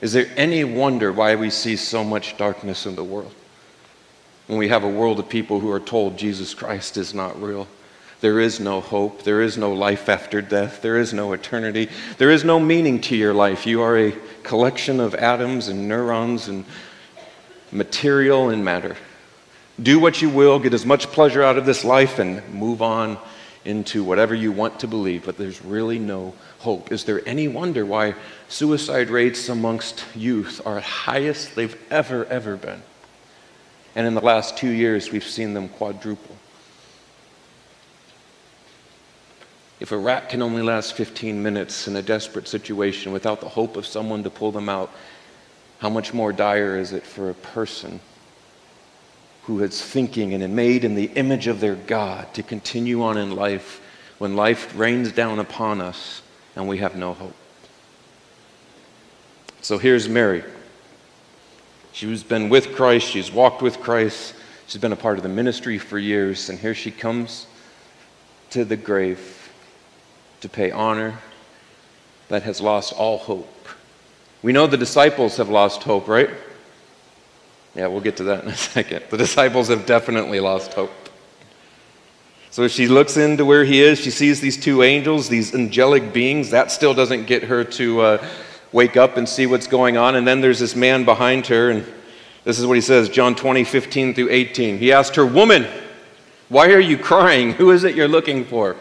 Is 0.00 0.12
there 0.12 0.28
any 0.36 0.62
wonder 0.62 1.12
why 1.12 1.34
we 1.34 1.50
see 1.50 1.76
so 1.76 2.04
much 2.04 2.36
darkness 2.36 2.86
in 2.86 2.94
the 2.94 3.02
world? 3.02 3.34
When 4.46 4.58
we 4.58 4.68
have 4.68 4.84
a 4.84 4.88
world 4.88 5.18
of 5.18 5.28
people 5.28 5.60
who 5.60 5.70
are 5.70 5.80
told 5.80 6.16
Jesus 6.16 6.54
Christ 6.54 6.96
is 6.96 7.12
not 7.12 7.40
real. 7.42 7.66
There 8.20 8.40
is 8.40 8.60
no 8.60 8.80
hope. 8.80 9.22
There 9.22 9.42
is 9.42 9.58
no 9.58 9.72
life 9.72 10.08
after 10.08 10.40
death. 10.40 10.82
There 10.82 10.96
is 10.96 11.12
no 11.12 11.32
eternity. 11.32 11.88
There 12.16 12.30
is 12.30 12.44
no 12.44 12.58
meaning 12.58 13.00
to 13.02 13.16
your 13.16 13.34
life. 13.34 13.66
You 13.66 13.82
are 13.82 13.98
a 13.98 14.16
collection 14.42 15.00
of 15.00 15.14
atoms 15.14 15.68
and 15.68 15.88
neurons 15.88 16.48
and 16.48 16.64
material 17.70 18.50
and 18.50 18.64
matter. 18.64 18.96
Do 19.80 20.00
what 20.00 20.20
you 20.20 20.28
will, 20.28 20.58
get 20.58 20.74
as 20.74 20.84
much 20.84 21.06
pleasure 21.06 21.42
out 21.42 21.56
of 21.56 21.64
this 21.64 21.84
life, 21.84 22.18
and 22.18 22.46
move 22.52 22.82
on 22.82 23.16
into 23.64 24.02
whatever 24.02 24.34
you 24.34 24.50
want 24.50 24.80
to 24.80 24.88
believe, 24.88 25.24
but 25.24 25.36
there's 25.36 25.64
really 25.64 25.98
no 25.98 26.34
hope. 26.58 26.90
Is 26.90 27.04
there 27.04 27.22
any 27.28 27.46
wonder 27.46 27.86
why 27.86 28.14
suicide 28.48 29.08
rates 29.08 29.48
amongst 29.48 30.04
youth 30.16 30.60
are 30.66 30.80
highest 30.80 31.54
they've 31.54 31.76
ever, 31.90 32.24
ever 32.26 32.56
been? 32.56 32.82
And 33.94 34.06
in 34.06 34.14
the 34.14 34.20
last 34.20 34.56
two 34.56 34.70
years, 34.70 35.12
we've 35.12 35.22
seen 35.22 35.54
them 35.54 35.68
quadruple. 35.68 36.36
If 39.78 39.92
a 39.92 39.98
rat 39.98 40.28
can 40.28 40.42
only 40.42 40.62
last 40.62 40.94
15 40.94 41.40
minutes 41.40 41.86
in 41.86 41.94
a 41.94 42.02
desperate 42.02 42.48
situation 42.48 43.12
without 43.12 43.40
the 43.40 43.48
hope 43.48 43.76
of 43.76 43.86
someone 43.86 44.24
to 44.24 44.30
pull 44.30 44.50
them 44.50 44.68
out, 44.68 44.90
how 45.78 45.88
much 45.88 46.12
more 46.12 46.32
dire 46.32 46.76
is 46.76 46.92
it 46.92 47.04
for 47.04 47.30
a 47.30 47.34
person 47.34 48.00
who 49.48 49.62
is 49.62 49.80
thinking 49.80 50.34
and 50.34 50.54
made 50.54 50.84
in 50.84 50.94
the 50.94 51.06
image 51.14 51.46
of 51.46 51.58
their 51.58 51.74
God 51.74 52.34
to 52.34 52.42
continue 52.42 53.02
on 53.02 53.16
in 53.16 53.34
life 53.34 53.80
when 54.18 54.36
life 54.36 54.78
rains 54.78 55.10
down 55.10 55.38
upon 55.38 55.80
us 55.80 56.20
and 56.54 56.68
we 56.68 56.76
have 56.76 56.96
no 56.96 57.14
hope. 57.14 57.34
So 59.62 59.78
here's 59.78 60.06
Mary. 60.06 60.44
She's 61.92 62.22
been 62.22 62.50
with 62.50 62.76
Christ, 62.76 63.08
she's 63.08 63.32
walked 63.32 63.62
with 63.62 63.80
Christ, 63.80 64.34
she's 64.66 64.82
been 64.82 64.92
a 64.92 64.96
part 64.96 65.16
of 65.16 65.22
the 65.22 65.30
ministry 65.30 65.78
for 65.78 65.98
years, 65.98 66.50
and 66.50 66.58
here 66.58 66.74
she 66.74 66.90
comes 66.90 67.46
to 68.50 68.66
the 68.66 68.76
grave. 68.76 69.50
to 70.42 70.48
pay 70.48 70.70
honor, 70.70 71.18
that 72.28 72.42
has 72.42 72.60
lost 72.60 72.92
all 72.92 73.16
hope. 73.16 73.66
We 74.42 74.52
know 74.52 74.66
the 74.66 74.76
disciples 74.76 75.38
have 75.38 75.48
lost 75.48 75.82
hope, 75.84 76.06
right? 76.06 76.30
Yeah, 77.78 77.86
we'll 77.86 78.00
get 78.00 78.16
to 78.16 78.24
that 78.24 78.42
in 78.42 78.50
a 78.50 78.56
second. 78.56 79.04
The 79.08 79.16
disciples 79.16 79.68
have 79.68 79.86
definitely 79.86 80.40
lost 80.40 80.74
hope. 80.74 80.90
So 82.50 82.66
she 82.66 82.88
looks 82.88 83.16
into 83.16 83.44
where 83.44 83.64
he 83.64 83.80
is. 83.80 84.00
She 84.00 84.10
sees 84.10 84.40
these 84.40 84.56
two 84.56 84.82
angels, 84.82 85.28
these 85.28 85.54
angelic 85.54 86.12
beings. 86.12 86.50
That 86.50 86.72
still 86.72 86.92
doesn't 86.92 87.26
get 87.28 87.44
her 87.44 87.62
to 87.62 88.00
uh, 88.00 88.26
wake 88.72 88.96
up 88.96 89.16
and 89.16 89.28
see 89.28 89.46
what's 89.46 89.68
going 89.68 89.96
on. 89.96 90.16
And 90.16 90.26
then 90.26 90.40
there's 90.40 90.58
this 90.58 90.74
man 90.74 91.04
behind 91.04 91.46
her, 91.46 91.70
and 91.70 91.86
this 92.42 92.58
is 92.58 92.66
what 92.66 92.74
he 92.74 92.80
says 92.80 93.08
John 93.08 93.36
20, 93.36 93.62
15 93.62 94.12
through 94.12 94.30
18. 94.30 94.78
He 94.78 94.90
asked 94.90 95.14
her, 95.14 95.24
Woman, 95.24 95.64
why 96.48 96.72
are 96.72 96.80
you 96.80 96.98
crying? 96.98 97.52
Who 97.52 97.70
is 97.70 97.84
it 97.84 97.94
you're 97.94 98.08
looking 98.08 98.44
for? 98.44 98.74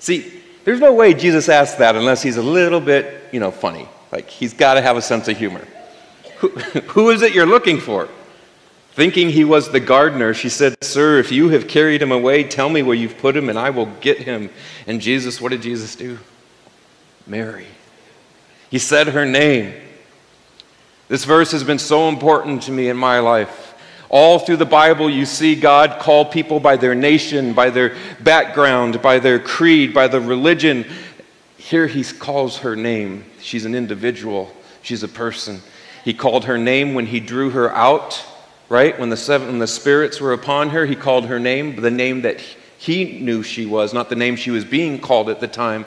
See, 0.00 0.42
there's 0.64 0.80
no 0.80 0.92
way 0.92 1.14
Jesus 1.14 1.48
asked 1.48 1.78
that 1.78 1.94
unless 1.94 2.24
he's 2.24 2.38
a 2.38 2.42
little 2.42 2.80
bit, 2.80 3.28
you 3.30 3.38
know, 3.38 3.52
funny. 3.52 3.88
Like, 4.10 4.28
he's 4.28 4.52
got 4.52 4.74
to 4.74 4.82
have 4.82 4.96
a 4.96 5.02
sense 5.02 5.28
of 5.28 5.38
humor. 5.38 5.64
Who, 6.40 6.48
who 6.48 7.10
is 7.10 7.22
it 7.22 7.34
you're 7.34 7.46
looking 7.46 7.80
for? 7.80 8.08
Thinking 8.92 9.30
he 9.30 9.44
was 9.44 9.70
the 9.70 9.80
gardener, 9.80 10.34
she 10.34 10.48
said, 10.48 10.82
Sir, 10.82 11.18
if 11.18 11.30
you 11.30 11.50
have 11.50 11.68
carried 11.68 12.02
him 12.02 12.12
away, 12.12 12.44
tell 12.44 12.68
me 12.68 12.82
where 12.82 12.96
you've 12.96 13.18
put 13.18 13.36
him, 13.36 13.48
and 13.48 13.58
I 13.58 13.70
will 13.70 13.86
get 14.00 14.18
him. 14.18 14.50
And 14.86 15.00
Jesus, 15.00 15.40
what 15.40 15.50
did 15.50 15.62
Jesus 15.62 15.94
do? 15.94 16.18
Mary. 17.26 17.66
He 18.70 18.78
said 18.78 19.08
her 19.08 19.24
name. 19.24 19.74
This 21.08 21.24
verse 21.24 21.52
has 21.52 21.64
been 21.64 21.78
so 21.78 22.08
important 22.08 22.62
to 22.64 22.72
me 22.72 22.88
in 22.88 22.96
my 22.96 23.20
life. 23.20 23.74
All 24.08 24.38
through 24.40 24.56
the 24.56 24.66
Bible, 24.66 25.08
you 25.08 25.24
see 25.24 25.54
God 25.54 26.00
call 26.00 26.24
people 26.24 26.58
by 26.58 26.76
their 26.76 26.94
nation, 26.94 27.52
by 27.52 27.70
their 27.70 27.96
background, 28.20 29.00
by 29.00 29.20
their 29.20 29.38
creed, 29.38 29.94
by 29.94 30.08
the 30.08 30.20
religion. 30.20 30.84
Here 31.58 31.86
he 31.86 32.02
calls 32.02 32.58
her 32.58 32.74
name. 32.74 33.24
She's 33.40 33.64
an 33.64 33.74
individual, 33.74 34.52
she's 34.82 35.04
a 35.04 35.08
person. 35.08 35.62
He 36.04 36.14
called 36.14 36.44
her 36.44 36.58
name 36.58 36.94
when 36.94 37.06
he 37.06 37.20
drew 37.20 37.50
her 37.50 37.74
out, 37.74 38.24
right? 38.68 38.98
When 38.98 39.10
the, 39.10 39.16
seven, 39.16 39.48
when 39.48 39.58
the 39.58 39.66
spirits 39.66 40.20
were 40.20 40.32
upon 40.32 40.70
her, 40.70 40.86
he 40.86 40.96
called 40.96 41.26
her 41.26 41.38
name, 41.38 41.76
the 41.76 41.90
name 41.90 42.22
that 42.22 42.40
he 42.78 43.18
knew 43.20 43.42
she 43.42 43.66
was, 43.66 43.92
not 43.92 44.08
the 44.08 44.16
name 44.16 44.36
she 44.36 44.50
was 44.50 44.64
being 44.64 44.98
called 44.98 45.28
at 45.28 45.40
the 45.40 45.48
time. 45.48 45.84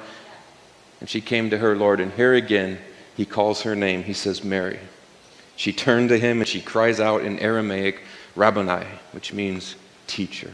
And 0.99 1.09
she 1.09 1.21
came 1.21 1.49
to 1.49 1.57
her 1.57 1.75
Lord, 1.75 1.99
and 1.99 2.11
here 2.13 2.33
again, 2.33 2.77
he 3.15 3.25
calls 3.25 3.63
her 3.63 3.75
name. 3.75 4.03
He 4.03 4.13
says, 4.13 4.43
Mary. 4.43 4.79
She 5.55 5.71
turned 5.71 6.09
to 6.09 6.17
him 6.17 6.39
and 6.39 6.47
she 6.47 6.61
cries 6.61 6.99
out 6.99 7.23
in 7.23 7.39
Aramaic, 7.39 8.01
Rabboni, 8.35 8.85
which 9.11 9.33
means 9.33 9.75
teacher. 10.07 10.51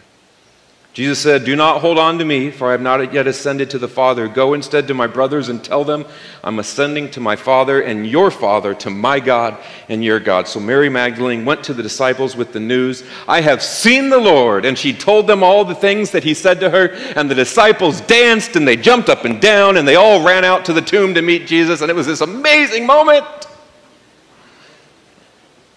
Jesus 0.91 1.19
said, 1.19 1.45
Do 1.45 1.55
not 1.55 1.81
hold 1.81 1.99
on 1.99 2.17
to 2.17 2.25
me, 2.25 2.49
for 2.49 2.69
I 2.69 2.71
have 2.71 2.81
not 2.81 3.13
yet 3.13 3.27
ascended 3.27 3.69
to 3.69 3.77
the 3.77 3.87
Father. 3.87 4.27
Go 4.27 4.55
instead 4.55 4.87
to 4.87 4.95
my 4.95 5.05
brothers 5.05 5.47
and 5.47 5.63
tell 5.63 5.83
them, 5.83 6.03
I'm 6.43 6.57
ascending 6.57 7.11
to 7.11 7.19
my 7.19 7.35
Father 7.35 7.81
and 7.81 8.07
your 8.07 8.31
Father, 8.31 8.73
to 8.73 8.89
my 8.89 9.19
God 9.19 9.57
and 9.87 10.03
your 10.03 10.19
God. 10.19 10.47
So 10.47 10.59
Mary 10.59 10.89
Magdalene 10.89 11.45
went 11.45 11.63
to 11.65 11.75
the 11.75 11.83
disciples 11.83 12.35
with 12.35 12.53
the 12.53 12.59
news, 12.59 13.03
I 13.27 13.41
have 13.41 13.61
seen 13.61 14.09
the 14.09 14.17
Lord. 14.17 14.65
And 14.65 14.75
she 14.77 14.91
told 14.91 15.27
them 15.27 15.43
all 15.43 15.63
the 15.63 15.75
things 15.75 16.09
that 16.11 16.23
he 16.23 16.33
said 16.33 16.59
to 16.61 16.71
her. 16.71 16.87
And 17.15 17.29
the 17.29 17.35
disciples 17.35 18.01
danced 18.01 18.55
and 18.55 18.67
they 18.67 18.75
jumped 18.75 19.09
up 19.09 19.25
and 19.25 19.39
down 19.39 19.77
and 19.77 19.87
they 19.87 19.95
all 19.95 20.25
ran 20.25 20.43
out 20.43 20.65
to 20.65 20.73
the 20.73 20.81
tomb 20.81 21.13
to 21.13 21.21
meet 21.21 21.45
Jesus. 21.45 21.81
And 21.81 21.91
it 21.91 21.95
was 21.95 22.07
this 22.07 22.21
amazing 22.21 22.87
moment. 22.87 23.25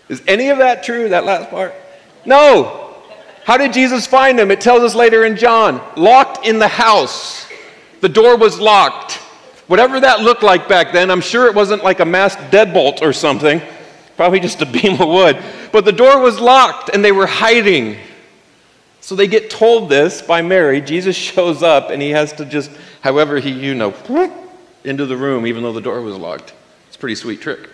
Is 0.08 0.22
any 0.26 0.48
of 0.48 0.58
that 0.58 0.82
true, 0.82 1.10
that 1.10 1.24
last 1.24 1.50
part? 1.50 1.74
No. 2.24 2.81
How 3.44 3.56
did 3.56 3.72
Jesus 3.72 4.06
find 4.06 4.38
them? 4.38 4.50
It 4.50 4.60
tells 4.60 4.82
us 4.82 4.94
later 4.94 5.24
in 5.24 5.36
John 5.36 5.80
locked 5.96 6.46
in 6.46 6.58
the 6.58 6.68
house. 6.68 7.46
The 8.00 8.08
door 8.08 8.36
was 8.36 8.58
locked. 8.60 9.14
Whatever 9.66 10.00
that 10.00 10.20
looked 10.20 10.42
like 10.42 10.68
back 10.68 10.92
then, 10.92 11.10
I'm 11.10 11.20
sure 11.20 11.46
it 11.46 11.54
wasn't 11.54 11.82
like 11.82 12.00
a 12.00 12.04
mass 12.04 12.36
deadbolt 12.36 13.02
or 13.02 13.12
something, 13.12 13.62
probably 14.16 14.40
just 14.40 14.60
a 14.62 14.66
beam 14.72 15.00
of 15.00 15.08
wood. 15.08 15.42
But 15.72 15.84
the 15.84 15.92
door 15.92 16.20
was 16.20 16.38
locked 16.38 16.90
and 16.92 17.04
they 17.04 17.12
were 17.12 17.26
hiding. 17.26 17.96
So 19.00 19.16
they 19.16 19.26
get 19.26 19.50
told 19.50 19.88
this 19.88 20.22
by 20.22 20.42
Mary. 20.42 20.80
Jesus 20.80 21.16
shows 21.32 21.62
up 21.62 21.90
and 21.90 22.00
he 22.00 22.10
has 22.10 22.32
to 22.34 22.44
just, 22.44 22.70
however, 23.00 23.38
he, 23.38 23.50
you 23.50 23.74
know, 23.74 23.94
into 24.84 25.06
the 25.06 25.16
room 25.16 25.46
even 25.46 25.62
though 25.62 25.72
the 25.72 25.80
door 25.80 26.00
was 26.00 26.16
locked. 26.16 26.52
It's 26.88 26.96
a 26.96 26.98
pretty 26.98 27.16
sweet 27.16 27.40
trick. 27.40 27.68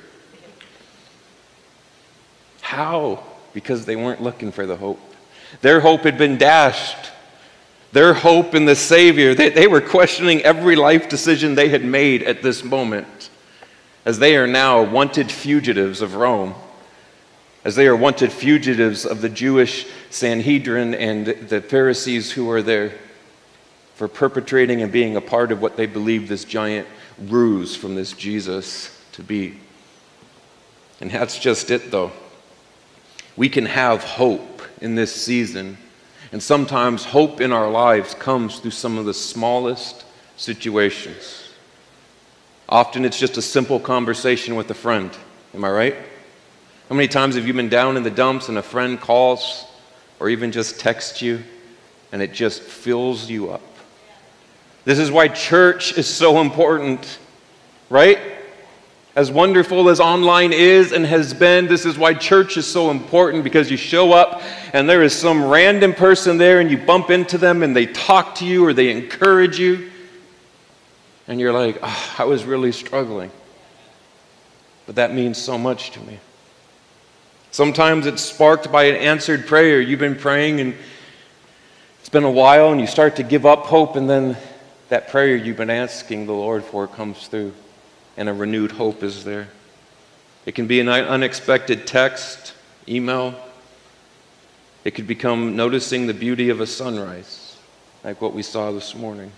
How? 2.61 3.25
because 3.53 3.85
they 3.85 3.97
weren't 3.97 4.23
looking 4.23 4.53
for 4.53 4.67
the 4.67 4.77
hope. 4.77 5.01
Their 5.61 5.81
hope 5.81 6.03
had 6.03 6.19
been 6.19 6.39
dashed. 6.39 7.13
Their 7.93 8.15
hope 8.15 8.55
in 8.55 8.67
the 8.67 8.77
Savior, 8.77 9.35
they, 9.35 9.49
they 9.49 9.67
were 9.67 9.81
questioning 9.81 10.43
every 10.43 10.77
life 10.77 11.09
decision 11.09 11.55
they 11.55 11.71
had 11.71 11.85
made 11.85 12.23
at 12.23 12.43
this 12.43 12.63
moment, 12.63 13.31
as 14.05 14.19
they 14.19 14.37
are 14.37 14.47
now 14.47 14.83
wanted 14.83 15.33
fugitives 15.33 16.03
of 16.03 16.15
Rome, 16.15 16.55
as 17.65 17.77
they 17.77 17.87
are 17.87 17.97
wanted 17.97 18.31
fugitives 18.31 19.07
of 19.07 19.23
the 19.23 19.29
Jewish 19.29 19.87
Sanhedrin 20.11 20.95
and 20.95 21.27
the 21.27 21.63
Pharisees 21.63 22.31
who 22.31 22.45
were 22.45 22.63
there 22.63 22.93
for 23.95 24.07
perpetrating 24.07 24.83
and 24.83 24.93
being 24.93 25.17
a 25.17 25.21
part 25.21 25.51
of 25.51 25.63
what 25.63 25.77
they 25.77 25.87
believed 25.87 26.29
this 26.29 26.45
giant 26.45 26.87
ruse 27.19 27.75
from 27.75 27.95
this 27.95 28.13
Jesus 28.13 29.03
to 29.13 29.23
be. 29.23 29.59
And 31.01 31.11
that's 31.11 31.39
just 31.39 31.71
it, 31.71 31.91
though 31.91 32.13
we 33.39 33.49
can 33.49 33.67
have 33.67 34.03
hope 34.03 34.58
in 34.81 34.95
this 34.95 35.15
season. 35.15 35.77
And 36.33 36.43
sometimes 36.43 37.05
hope 37.05 37.41
in 37.41 37.53
our 37.53 37.71
lives 37.71 38.15
comes 38.15 38.59
through 38.59 38.73
some 38.73 38.99
of 38.99 39.07
the 39.07 39.15
smallest 39.15 40.05
situations. 40.37 41.51
Often 42.69 43.05
it's 43.05 43.19
just 43.19 43.39
a 43.39 43.43
simple 43.43 43.81
conversation 43.81 44.55
with 44.55 44.71
a 44.71 44.75
friend. 44.75 45.11
Am 45.55 45.65
I 45.65 45.71
right? 45.71 45.97
How 46.89 46.95
many 46.95 47.09
times 47.09 47.35
have 47.35 47.47
you 47.47 47.55
been 47.55 47.69
down 47.69 47.97
in 47.97 48.03
the 48.03 48.11
dumps 48.11 48.49
and 48.49 48.59
a 48.59 48.63
friend 48.63 49.01
calls 49.01 49.67
or 50.21 50.29
even 50.29 50.53
just 50.53 50.79
texts 50.79 51.23
you 51.23 51.43
and 52.13 52.21
it 52.21 52.33
just 52.33 52.63
fills 52.63 53.31
you 53.31 53.51
up? 53.51 53.63
This 54.85 54.99
is 54.99 55.11
why 55.11 55.29
church 55.29 55.97
is 55.97 56.07
so 56.07 56.41
important, 56.41 57.19
right? 57.91 58.19
As 59.19 59.33
wonderful 59.33 59.89
as 59.89 59.99
online 59.99 60.53
is 60.53 60.93
and 60.93 61.05
has 61.05 61.35
been, 61.35 61.67
this 61.67 61.85
is 61.85 61.99
why 61.99 62.15
church 62.15 62.57
is 62.57 62.69
so 62.69 62.93
important 62.93 63.43
because 63.43 63.69
you 63.69 63.77
show 63.77 64.13
up 64.13 64.43
and 64.73 64.89
there 64.89 65.03
is 65.03 65.13
some 65.13 65.45
random 65.45 65.93
person 65.93 66.39
there 66.39 66.61
and 66.61 66.71
you 66.71 66.79
bump 66.79 67.11
into 67.11 67.37
them 67.37 67.65
and 67.65 67.75
they 67.75 67.87
talk 67.87 68.37
to 68.37 68.47
you 68.47 68.65
or 68.65 68.73
they 68.73 68.93
encourage 68.93 69.59
you. 69.59 69.91
And 71.27 71.41
you're 71.41 71.53
like, 71.53 71.81
oh, 71.83 72.15
I 72.17 72.27
was 72.27 72.45
really 72.45 72.71
struggling. 72.71 73.33
But 74.87 74.95
that 74.95 75.13
means 75.13 75.37
so 75.37 75.59
much 75.59 75.91
to 75.91 76.01
me. 76.03 76.21
Sometimes 77.51 78.07
it's 78.07 78.23
sparked 78.23 78.71
by 78.71 78.85
an 78.85 78.95
answered 78.95 79.49
prayer. 79.49 79.81
You've 79.81 79.99
been 79.99 80.15
praying 80.15 80.61
and 80.61 80.77
it's 81.99 82.09
been 82.09 82.23
a 82.23 82.31
while 82.31 82.71
and 82.71 82.81
you 82.81 82.87
start 82.87 83.17
to 83.17 83.25
give 83.25 83.47
up 83.47 83.65
hope, 83.65 83.97
and 83.97 84.09
then 84.09 84.37
that 84.91 85.09
prayer 85.09 85.35
you've 85.35 85.57
been 85.57 85.71
asking 85.71 86.27
the 86.27 86.33
Lord 86.35 86.63
for 86.63 86.87
comes 86.87 87.27
through 87.27 87.53
and 88.19 88.29
a 88.29 88.35
renewed 88.35 88.73
hope 88.73 89.03
is 89.05 89.25
there. 89.25 89.49
It 90.45 90.57
can 90.57 90.67
be 90.67 90.81
an 90.81 90.89
unexpected 90.89 91.87
text, 91.87 92.53
email. 92.89 93.35
It 94.85 94.91
could 94.97 95.07
become 95.07 95.55
noticing 95.55 96.09
the 96.09 96.15
beauty 96.15 96.51
of 96.51 96.61
a 96.61 96.67
sunrise, 96.67 97.57
like 98.03 98.21
what 98.21 98.35
we 98.35 98.43
saw 98.43 98.73
this 98.73 98.95
morning. 98.95 99.31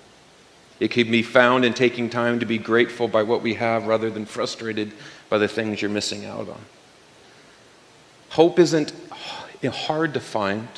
It 0.81 0.91
can 0.91 1.11
be 1.11 1.23
found 1.23 1.67
in 1.67 1.75
taking 1.75 2.09
time 2.09 2.41
to 2.41 2.47
be 2.47 2.57
grateful 2.57 3.07
by 3.07 3.23
what 3.23 3.43
we 3.43 3.55
have 3.55 3.87
rather 3.87 4.09
than 4.09 4.25
frustrated 4.25 4.93
by 5.29 5.37
the 5.37 5.49
things 5.49 5.83
you're 5.83 5.91
missing 5.91 6.25
out 6.25 6.49
on. 6.49 6.61
Hope 8.31 8.59
isn't 8.59 8.95
hard 9.63 10.15
to 10.15 10.21
find, 10.21 10.69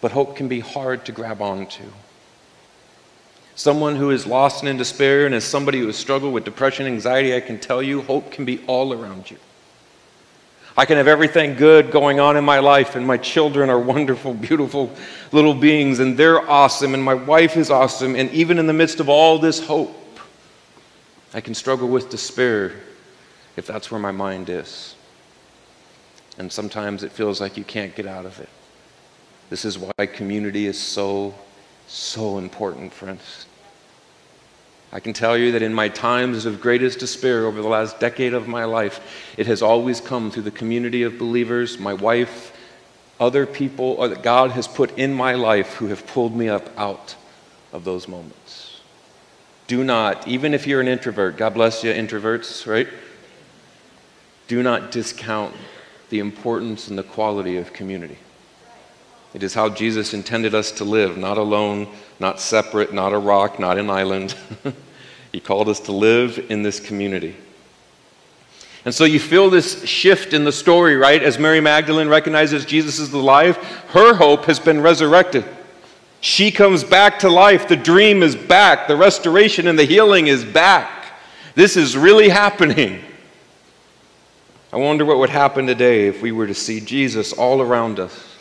but 0.00 0.12
hope 0.12 0.36
can 0.36 0.48
be 0.48 0.60
hard 0.60 1.04
to 1.04 1.12
grab 1.12 1.42
onto. 1.42 1.84
Someone 3.54 3.96
who 3.96 4.10
is 4.10 4.26
lost 4.26 4.60
and 4.60 4.68
in 4.68 4.76
despair, 4.76 5.26
and 5.26 5.34
as 5.34 5.44
somebody 5.44 5.78
who 5.80 5.86
has 5.86 5.96
struggled 5.96 6.32
with 6.32 6.44
depression, 6.44 6.86
anxiety, 6.86 7.34
I 7.34 7.40
can 7.40 7.58
tell 7.58 7.82
you 7.82 8.02
hope 8.02 8.30
can 8.30 8.44
be 8.44 8.64
all 8.66 8.92
around 8.92 9.30
you. 9.30 9.36
I 10.76 10.86
can 10.86 10.96
have 10.96 11.06
everything 11.06 11.56
good 11.56 11.90
going 11.90 12.18
on 12.18 12.36
in 12.38 12.44
my 12.44 12.60
life, 12.60 12.96
and 12.96 13.06
my 13.06 13.18
children 13.18 13.68
are 13.68 13.78
wonderful, 13.78 14.32
beautiful 14.48 14.90
little 15.30 15.54
beings, 15.54 15.98
and 15.98 16.16
they're 16.16 16.48
awesome, 16.48 16.94
and 16.94 17.02
my 17.02 17.14
wife 17.14 17.56
is 17.56 17.70
awesome, 17.70 18.16
and 18.16 18.30
even 18.30 18.58
in 18.58 18.66
the 18.66 18.72
midst 18.72 19.00
of 19.00 19.08
all 19.08 19.38
this 19.38 19.64
hope, 19.64 19.94
I 21.34 21.40
can 21.40 21.54
struggle 21.54 21.88
with 21.88 22.10
despair 22.10 22.72
if 23.56 23.66
that's 23.66 23.90
where 23.90 24.00
my 24.00 24.12
mind 24.12 24.48
is. 24.48 24.94
And 26.38 26.50
sometimes 26.50 27.02
it 27.02 27.12
feels 27.12 27.40
like 27.40 27.56
you 27.56 27.64
can't 27.64 27.94
get 27.94 28.06
out 28.06 28.24
of 28.24 28.40
it. 28.40 28.48
This 29.50 29.66
is 29.66 29.78
why 29.78 30.06
community 30.06 30.66
is 30.66 30.80
so 30.80 31.34
so 31.92 32.38
important, 32.38 32.92
friends. 32.92 33.46
I 34.92 35.00
can 35.00 35.12
tell 35.12 35.36
you 35.36 35.52
that 35.52 35.62
in 35.62 35.72
my 35.72 35.88
times 35.88 36.46
of 36.46 36.60
greatest 36.60 36.98
despair 36.98 37.46
over 37.46 37.60
the 37.60 37.68
last 37.68 38.00
decade 38.00 38.34
of 38.34 38.48
my 38.48 38.64
life, 38.64 39.34
it 39.36 39.46
has 39.46 39.62
always 39.62 40.00
come 40.00 40.30
through 40.30 40.42
the 40.44 40.50
community 40.50 41.02
of 41.02 41.18
believers, 41.18 41.78
my 41.78 41.94
wife, 41.94 42.56
other 43.20 43.46
people 43.46 44.00
uh, 44.00 44.08
that 44.08 44.22
God 44.22 44.52
has 44.52 44.66
put 44.66 44.98
in 44.98 45.12
my 45.12 45.34
life 45.34 45.74
who 45.74 45.86
have 45.88 46.06
pulled 46.06 46.34
me 46.34 46.48
up 46.48 46.68
out 46.78 47.14
of 47.72 47.84
those 47.84 48.08
moments. 48.08 48.80
do 49.66 49.84
not, 49.84 50.26
even 50.26 50.52
if 50.52 50.66
you're 50.66 50.80
an 50.80 50.88
introvert, 50.88 51.36
God 51.36 51.54
bless 51.54 51.84
you, 51.84 51.92
introverts, 51.92 52.66
right? 52.66 52.88
Do 54.48 54.62
not 54.62 54.90
discount 54.90 55.54
the 56.10 56.18
importance 56.18 56.88
and 56.88 56.98
the 56.98 57.02
quality 57.02 57.56
of 57.56 57.72
community. 57.72 58.18
It 59.34 59.42
is 59.42 59.54
how 59.54 59.70
Jesus 59.70 60.12
intended 60.12 60.54
us 60.54 60.70
to 60.72 60.84
live, 60.84 61.16
not 61.16 61.38
alone, 61.38 61.88
not 62.20 62.38
separate, 62.38 62.92
not 62.92 63.12
a 63.12 63.18
rock, 63.18 63.58
not 63.58 63.78
an 63.78 63.88
island. 63.88 64.34
he 65.32 65.40
called 65.40 65.68
us 65.68 65.80
to 65.80 65.92
live 65.92 66.50
in 66.50 66.62
this 66.62 66.78
community. 66.78 67.36
And 68.84 68.94
so 68.94 69.04
you 69.04 69.20
feel 69.20 69.48
this 69.48 69.84
shift 69.84 70.34
in 70.34 70.44
the 70.44 70.52
story, 70.52 70.96
right? 70.96 71.22
As 71.22 71.38
Mary 71.38 71.60
Magdalene 71.60 72.08
recognizes 72.08 72.64
Jesus 72.64 72.98
is 72.98 73.12
alive, 73.12 73.56
her 73.90 74.14
hope 74.14 74.44
has 74.46 74.58
been 74.58 74.80
resurrected. 74.80 75.44
She 76.20 76.50
comes 76.50 76.84
back 76.84 77.20
to 77.20 77.28
life. 77.28 77.68
The 77.68 77.76
dream 77.76 78.22
is 78.22 78.36
back. 78.36 78.86
The 78.86 78.96
restoration 78.96 79.66
and 79.66 79.78
the 79.78 79.84
healing 79.84 80.26
is 80.26 80.44
back. 80.44 80.90
This 81.54 81.76
is 81.76 81.96
really 81.96 82.28
happening. 82.28 83.02
I 84.72 84.76
wonder 84.76 85.04
what 85.04 85.18
would 85.18 85.30
happen 85.30 85.66
today 85.66 86.06
if 86.06 86.22
we 86.22 86.32
were 86.32 86.46
to 86.46 86.54
see 86.54 86.80
Jesus 86.80 87.32
all 87.32 87.60
around 87.60 88.00
us. 88.00 88.31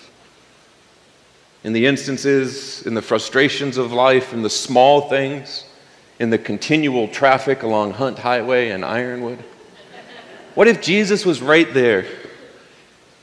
In 1.63 1.74
the 1.74 1.86
instances, 1.86 2.86
in 2.86 2.94
the 2.94 3.01
frustrations 3.01 3.77
of 3.77 3.91
life, 3.91 4.34
in 4.34 4.41
the 4.41 4.50
small 4.50 5.10
things, 5.10 5.65
in 6.20 6.30
the 6.30 6.38
continual 6.38 7.08
traffic 7.08 7.63
along 7.63 7.94
Hunt 7.94 8.20
Highway 8.20 8.70
and 8.70 8.86
Ironwood. 8.86 9.44
What 10.53 10.68
if 10.68 10.82
Jesus 10.82 11.25
was 11.25 11.41
right 11.41 11.72
there 11.74 12.06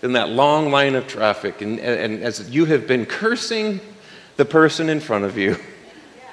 in 0.02 0.12
that 0.12 0.30
long 0.30 0.71
line 0.71 0.95
of 0.95 1.07
traffic, 1.07 1.61
and, 1.61 1.78
and 1.80 2.23
as 2.23 2.50
you 2.50 2.64
have 2.64 2.87
been 2.87 3.07
cursing 3.07 3.80
the 4.37 4.45
person 4.45 4.88
in 4.88 5.00
front 5.00 5.25
of 5.25 5.37
you, 5.37 5.57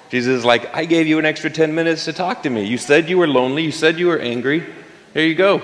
Jesus 0.09 0.39
is 0.39 0.45
like, 0.45 0.73
I 0.75 0.85
gave 0.85 1.07
you 1.07 1.19
an 1.19 1.25
extra 1.25 1.49
10 1.49 1.73
minutes 1.73 2.05
to 2.05 2.13
talk 2.13 2.43
to 2.43 2.49
me. 2.49 2.63
You 2.63 2.77
said 2.77 3.09
you 3.09 3.17
were 3.17 3.27
lonely, 3.27 3.63
you 3.63 3.71
said 3.71 3.99
you 3.99 4.07
were 4.07 4.19
angry. 4.19 4.65
There 5.13 5.25
you 5.25 5.35
go. 5.35 5.61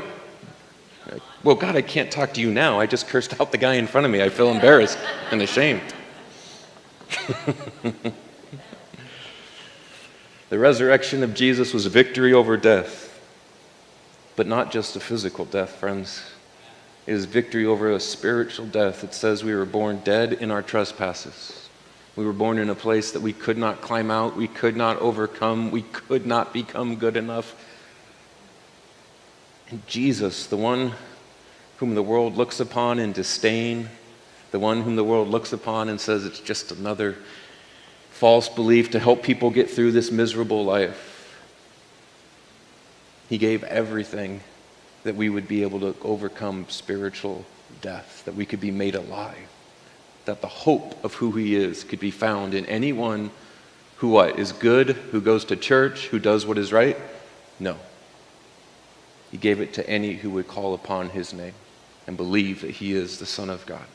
Well, 1.43 1.55
God, 1.55 1.75
I 1.75 1.81
can't 1.81 2.12
talk 2.12 2.33
to 2.36 2.41
you 2.41 2.51
now. 2.51 2.79
I 2.79 2.86
just 2.86 3.07
cursed 3.07 3.39
out 3.41 3.51
the 3.51 3.57
guy 3.57 3.75
in 3.75 3.88
front 3.88 4.05
of 4.05 4.12
me. 4.12 4.21
I 4.21 4.29
feel 4.29 4.50
embarrassed 4.50 5.00
and 5.31 5.41
ashamed. 5.41 5.81
the 10.49 10.59
resurrection 10.59 11.23
of 11.23 11.33
Jesus 11.33 11.73
was 11.73 11.85
victory 11.87 12.33
over 12.33 12.57
death. 12.57 13.07
But 14.35 14.47
not 14.47 14.71
just 14.71 14.95
a 14.95 14.99
physical 14.99 15.45
death, 15.45 15.71
friends. 15.71 16.23
It 17.05 17.13
is 17.13 17.25
victory 17.25 17.65
over 17.65 17.91
a 17.91 17.99
spiritual 17.99 18.65
death. 18.65 19.03
It 19.03 19.13
says 19.13 19.43
we 19.43 19.55
were 19.55 19.65
born 19.65 20.01
dead 20.03 20.33
in 20.33 20.51
our 20.51 20.61
trespasses. 20.61 21.69
We 22.15 22.25
were 22.25 22.33
born 22.33 22.57
in 22.57 22.69
a 22.69 22.75
place 22.75 23.11
that 23.11 23.21
we 23.21 23.33
could 23.33 23.57
not 23.57 23.81
climb 23.81 24.11
out, 24.11 24.35
we 24.35 24.47
could 24.47 24.75
not 24.75 24.99
overcome, 24.99 25.71
we 25.71 25.81
could 25.81 26.25
not 26.25 26.53
become 26.53 26.97
good 26.97 27.15
enough. 27.15 27.55
And 29.69 29.85
Jesus, 29.87 30.45
the 30.47 30.57
one 30.57 30.93
whom 31.77 31.95
the 31.95 32.03
world 32.03 32.35
looks 32.35 32.59
upon 32.59 32.99
in 32.99 33.13
disdain, 33.13 33.89
the 34.51 34.60
one 34.60 34.81
whom 34.81 34.96
the 34.96 35.03
world 35.03 35.29
looks 35.29 35.53
upon 35.53 35.89
and 35.89 36.00
says 36.00 36.25
it's 36.25 36.39
just 36.39 36.72
another 36.72 37.15
false 38.12 38.50
belief 38.50 38.91
to 38.91 39.00
help 39.00 39.24
people 39.24 39.50
get 39.50 39.70
through 39.70 39.91
this 39.91 40.12
miserable 40.12 40.63
life. 40.63 41.08
He 43.29 43.38
gave 43.38 43.63
everything 43.63 44.41
that 45.03 45.15
we 45.15 45.29
would 45.29 45.48
be 45.48 45.63
able 45.63 45.79
to 45.79 45.96
overcome 46.03 46.65
spiritual 46.70 47.46
death, 47.81 48.24
that 48.25 48.36
we 48.36 48.46
could 48.46 48.60
be 48.60 48.72
made 48.72 48.93
alive, 48.93 49.50
that 50.25 50.41
the 50.41 50.48
hope 50.48 51.03
of 51.03 51.15
who 51.15 51.31
He 51.31 51.55
is 51.55 51.84
could 51.84 52.00
be 52.00 52.12
found 52.12 52.53
in 52.53 52.65
anyone 52.65 53.31
who 53.98 54.10
what 54.10 54.38
is 54.38 54.51
good, 54.51 54.89
who 54.89 55.22
goes 55.22 55.46
to 55.46 55.55
church, 55.55 56.08
who 56.08 56.20
does 56.20 56.46
what 56.46 56.58
is 56.58 56.74
right? 56.74 56.98
No. 57.60 57.77
He 59.31 59.38
gave 59.38 59.62
it 59.62 59.74
to 59.75 59.89
any 59.89 60.13
who 60.13 60.29
would 60.31 60.48
call 60.48 60.74
upon 60.74 61.10
His 61.10 61.34
name 61.34 61.53
and 62.05 62.17
believe 62.17 62.61
that 62.61 62.72
He 62.72 62.94
is 62.94 63.18
the 63.18 63.25
Son 63.25 63.50
of 63.50 63.66
God. 63.66 63.85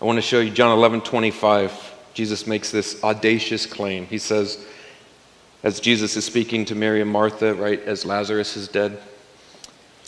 I 0.00 0.04
want 0.04 0.16
to 0.16 0.22
show 0.22 0.40
you 0.40 0.50
John 0.50 0.76
11 0.76 1.02
25. 1.02 1.94
Jesus 2.12 2.46
makes 2.46 2.70
this 2.70 3.02
audacious 3.02 3.66
claim. 3.66 4.06
He 4.06 4.18
says, 4.18 4.64
as 5.62 5.80
Jesus 5.80 6.16
is 6.16 6.24
speaking 6.24 6.64
to 6.66 6.74
Mary 6.74 7.00
and 7.00 7.10
Martha, 7.10 7.54
right 7.54 7.80
as 7.82 8.04
Lazarus 8.04 8.56
is 8.56 8.68
dead. 8.68 9.02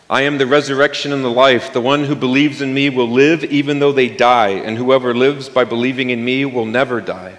I 0.09 0.23
am 0.23 0.39
the 0.39 0.47
resurrection 0.47 1.13
and 1.13 1.25
the 1.25 1.31
life. 1.31 1.73
The 1.73 1.81
one 1.81 2.05
who 2.05 2.15
believes 2.15 2.63
in 2.63 2.73
me 2.73 2.91
will 2.91 3.11
live 3.11 3.45
even 3.45 3.79
though 3.79 3.93
they 3.93 4.09
die, 4.09 4.51
and 4.51 4.77
whoever 4.77 5.15
lives 5.15 5.49
by 5.49 5.65
believing 5.65 6.11
in 6.11 6.25
me 6.25 6.45
will 6.45 6.65
never 6.65 7.01
die. 7.01 7.39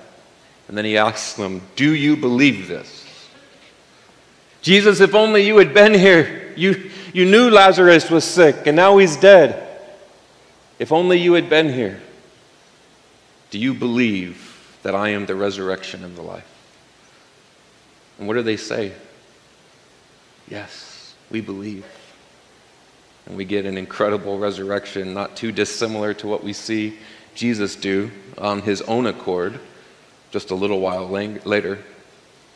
And 0.67 0.77
then 0.77 0.85
he 0.85 0.97
asks 0.97 1.33
them, 1.33 1.61
Do 1.75 1.95
you 1.95 2.15
believe 2.15 2.67
this? 2.67 3.05
Jesus, 4.61 4.99
if 4.99 5.15
only 5.15 5.47
you 5.47 5.57
had 5.57 5.73
been 5.73 5.93
here. 5.93 6.53
You, 6.55 6.91
you 7.13 7.25
knew 7.25 7.49
Lazarus 7.49 8.09
was 8.09 8.25
sick, 8.25 8.67
and 8.67 8.75
now 8.75 8.97
he's 8.97 9.15
dead. 9.15 9.65
If 10.77 10.91
only 10.91 11.17
you 11.19 11.33
had 11.33 11.49
been 11.49 11.71
here. 11.71 12.01
Do 13.51 13.57
you 13.59 13.73
believe 13.73 14.77
that 14.83 14.95
I 14.95 15.09
am 15.09 15.25
the 15.25 15.35
resurrection 15.35 16.03
and 16.03 16.15
the 16.15 16.21
life? 16.21 16.47
And 18.17 18.27
what 18.27 18.35
do 18.35 18.43
they 18.43 18.57
say? 18.57 18.93
Yes, 20.47 21.15
we 21.31 21.41
believe. 21.41 21.85
And 23.25 23.37
we 23.37 23.45
get 23.45 23.65
an 23.65 23.77
incredible 23.77 24.39
resurrection, 24.39 25.13
not 25.13 25.35
too 25.35 25.51
dissimilar 25.51 26.13
to 26.15 26.27
what 26.27 26.43
we 26.43 26.53
see 26.53 26.97
Jesus 27.35 27.75
do 27.75 28.11
on 28.37 28.61
his 28.61 28.81
own 28.83 29.05
accord 29.05 29.59
just 30.31 30.51
a 30.51 30.55
little 30.55 30.79
while 30.79 31.07
later. 31.07 31.79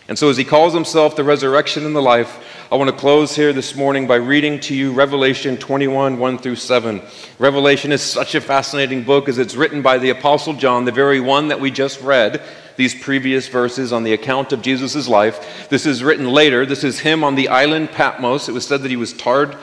And 0.10 0.20
so, 0.20 0.30
as 0.30 0.36
he 0.36 0.44
calls 0.44 0.74
himself 0.74 1.16
the 1.16 1.24
resurrection 1.24 1.86
and 1.86 1.96
the 1.96 2.02
life, 2.02 2.44
I 2.70 2.76
want 2.76 2.90
to 2.90 2.96
close 2.96 3.38
here 3.38 3.54
this 3.54 3.74
morning 3.74 4.06
by 4.06 4.16
reading 4.16 4.60
to 4.62 4.76
you 4.76 4.92
Revelation 4.92 5.56
21 5.56 6.20
1 6.20 6.38
through 6.40 6.58
7. 6.58 7.02
Revelation 7.40 7.94
is 7.94 8.02
such 8.02 8.36
a 8.36 8.42
fascinating 8.42 9.04
book 9.04 9.30
as 9.30 9.38
it's 9.38 9.56
written 9.56 9.82
by 9.82 9.98
the 9.98 10.10
Apostle 10.10 10.56
John, 10.56 10.84
the 10.84 10.92
very 10.92 11.22
one 11.22 11.48
that 11.48 11.62
we 11.62 11.72
just 11.72 12.02
read 12.02 12.42
these 12.76 12.94
previous 12.94 13.48
verses 13.48 13.94
on 13.94 14.04
the 14.04 14.12
account 14.12 14.52
of 14.52 14.62
Jesus' 14.62 15.08
life. 15.08 15.70
This 15.70 15.86
is 15.86 16.04
written 16.04 16.28
later. 16.28 16.66
This 16.66 16.84
is 16.84 17.00
him 17.00 17.24
on 17.24 17.36
the 17.36 17.48
island 17.48 17.92
Patmos. 17.92 18.50
It 18.50 18.54
was 18.54 18.68
said 18.68 18.82
that 18.82 18.92
he 18.92 18.98
was 18.98 19.14
tarred 19.14 19.56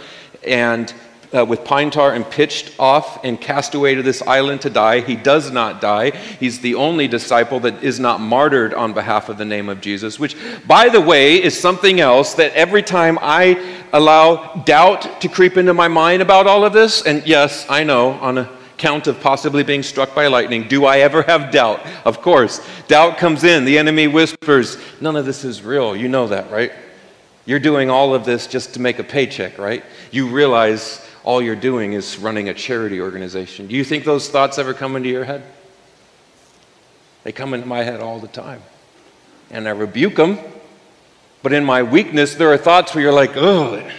and 0.46 0.92
uh, 1.32 1.44
with 1.44 1.64
pine 1.64 1.90
tar 1.90 2.12
and 2.12 2.28
pitched 2.28 2.72
off 2.78 3.24
and 3.24 3.40
cast 3.40 3.74
away 3.74 3.94
to 3.94 4.02
this 4.02 4.22
island 4.22 4.62
to 4.62 4.70
die. 4.70 5.00
He 5.00 5.16
does 5.16 5.50
not 5.50 5.80
die. 5.80 6.10
He's 6.10 6.60
the 6.60 6.74
only 6.74 7.08
disciple 7.08 7.60
that 7.60 7.82
is 7.82 8.00
not 8.00 8.20
martyred 8.20 8.74
on 8.74 8.92
behalf 8.92 9.28
of 9.28 9.38
the 9.38 9.44
name 9.44 9.68
of 9.68 9.80
Jesus, 9.80 10.18
which, 10.18 10.36
by 10.66 10.88
the 10.88 11.00
way, 11.00 11.42
is 11.42 11.58
something 11.58 12.00
else 12.00 12.34
that 12.34 12.52
every 12.54 12.82
time 12.82 13.18
I 13.20 13.80
allow 13.92 14.54
doubt 14.64 15.20
to 15.20 15.28
creep 15.28 15.56
into 15.56 15.74
my 15.74 15.88
mind 15.88 16.22
about 16.22 16.46
all 16.46 16.64
of 16.64 16.72
this, 16.72 17.02
and 17.02 17.26
yes, 17.26 17.66
I 17.68 17.84
know 17.84 18.12
on 18.12 18.38
a 18.38 18.50
count 18.80 19.06
of 19.06 19.20
possibly 19.20 19.62
being 19.62 19.82
struck 19.82 20.14
by 20.14 20.26
lightning. 20.26 20.66
Do 20.66 20.86
I 20.86 21.00
ever 21.00 21.22
have 21.22 21.52
doubt? 21.52 21.86
Of 22.06 22.22
course. 22.22 22.66
Doubt 22.88 23.18
comes 23.18 23.44
in. 23.44 23.66
The 23.66 23.76
enemy 23.76 24.06
whispers, 24.06 24.78
None 25.02 25.16
of 25.16 25.26
this 25.26 25.44
is 25.44 25.62
real. 25.62 25.94
You 25.94 26.08
know 26.08 26.28
that, 26.28 26.50
right? 26.50 26.72
You're 27.44 27.60
doing 27.60 27.90
all 27.90 28.14
of 28.14 28.24
this 28.24 28.46
just 28.46 28.74
to 28.74 28.80
make 28.80 28.98
a 28.98 29.04
paycheck, 29.04 29.58
right? 29.58 29.84
You 30.10 30.28
realize 30.28 31.06
all 31.22 31.42
you're 31.42 31.56
doing 31.56 31.92
is 31.92 32.18
running 32.18 32.48
a 32.48 32.54
charity 32.54 33.00
organization. 33.00 33.66
Do 33.66 33.74
you 33.74 33.84
think 33.84 34.04
those 34.04 34.28
thoughts 34.28 34.58
ever 34.58 34.74
come 34.74 34.96
into 34.96 35.08
your 35.08 35.24
head? 35.24 35.42
They 37.24 37.32
come 37.32 37.52
into 37.54 37.66
my 37.66 37.82
head 37.82 38.00
all 38.00 38.18
the 38.18 38.28
time. 38.28 38.62
And 39.50 39.68
I 39.68 39.72
rebuke 39.72 40.16
them. 40.16 40.38
But 41.42 41.52
in 41.52 41.64
my 41.64 41.82
weakness, 41.82 42.34
there 42.34 42.52
are 42.52 42.58
thoughts 42.58 42.94
where 42.94 43.02
you're 43.02 43.12
like, 43.12 43.34
yeah, 43.34 43.92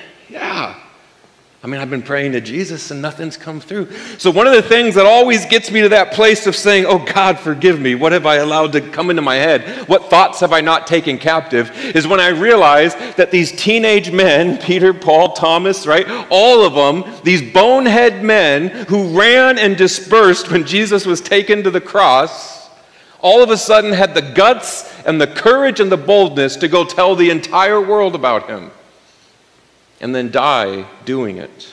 I 1.64 1.68
mean, 1.68 1.80
I've 1.80 1.92
been 1.92 2.02
praying 2.02 2.32
to 2.32 2.42
Jesus 2.42 2.90
and 2.90 3.04
nothing's 3.04 3.38
come 3.38 3.60
through. 3.62 3.92
So, 4.18 4.32
one 4.32 4.48
of 4.48 4.54
the 4.54 4.64
things 4.64 4.96
that 4.96 5.06
always 5.06 5.46
gets 5.46 5.70
me 5.70 5.82
to 5.82 5.90
that 5.90 6.12
place 6.12 6.48
of 6.48 6.56
saying, 6.56 6.88
Oh 6.88 6.98
God, 6.98 7.38
forgive 7.38 7.80
me, 7.80 7.94
what 7.94 8.14
have 8.14 8.26
I 8.26 8.38
allowed 8.38 8.72
to 8.72 8.82
come 8.82 9.12
into 9.12 9.22
my 9.22 9.36
head? 9.36 9.88
What 9.88 10.10
thoughts 10.10 10.40
have 10.40 10.54
I 10.54 10.62
not 10.62 10.88
taken 10.88 11.20
captive? 11.20 11.70
is 11.96 12.08
when 12.08 12.20
I 12.20 12.30
realize 12.30 12.96
that 13.16 13.30
these 13.30 13.52
teenage 13.52 14.12
men, 14.12 14.58
Peter, 14.62 14.92
Paul, 14.92 15.34
Thomas, 15.34 15.86
right, 15.86 16.08
all 16.32 16.66
of 16.66 16.74
them, 16.74 17.22
these 17.24 17.54
bonehead 17.54 18.24
men 18.24 18.70
who 18.88 19.16
ran 19.16 19.60
and 19.60 19.78
dispersed 19.78 20.50
when 20.50 20.66
Jesus 20.66 21.06
was 21.06 21.22
taken 21.22 21.62
to 21.62 21.70
the 21.70 21.82
cross, 21.82 22.70
all 23.20 23.44
of 23.44 23.52
a 23.52 23.58
sudden 23.58 23.94
had 23.94 24.16
the 24.16 24.34
guts 24.34 24.92
and 25.06 25.22
the 25.22 25.28
courage 25.28 25.80
and 25.80 25.92
the 25.92 25.98
boldness 25.98 26.56
to 26.56 26.68
go 26.68 26.84
tell 26.84 27.16
the 27.16 27.30
entire 27.30 27.80
world 27.80 28.16
about 28.16 28.50
him 28.50 28.72
and 30.02 30.14
then 30.14 30.32
die 30.32 30.86
doing 31.06 31.38
it. 31.38 31.70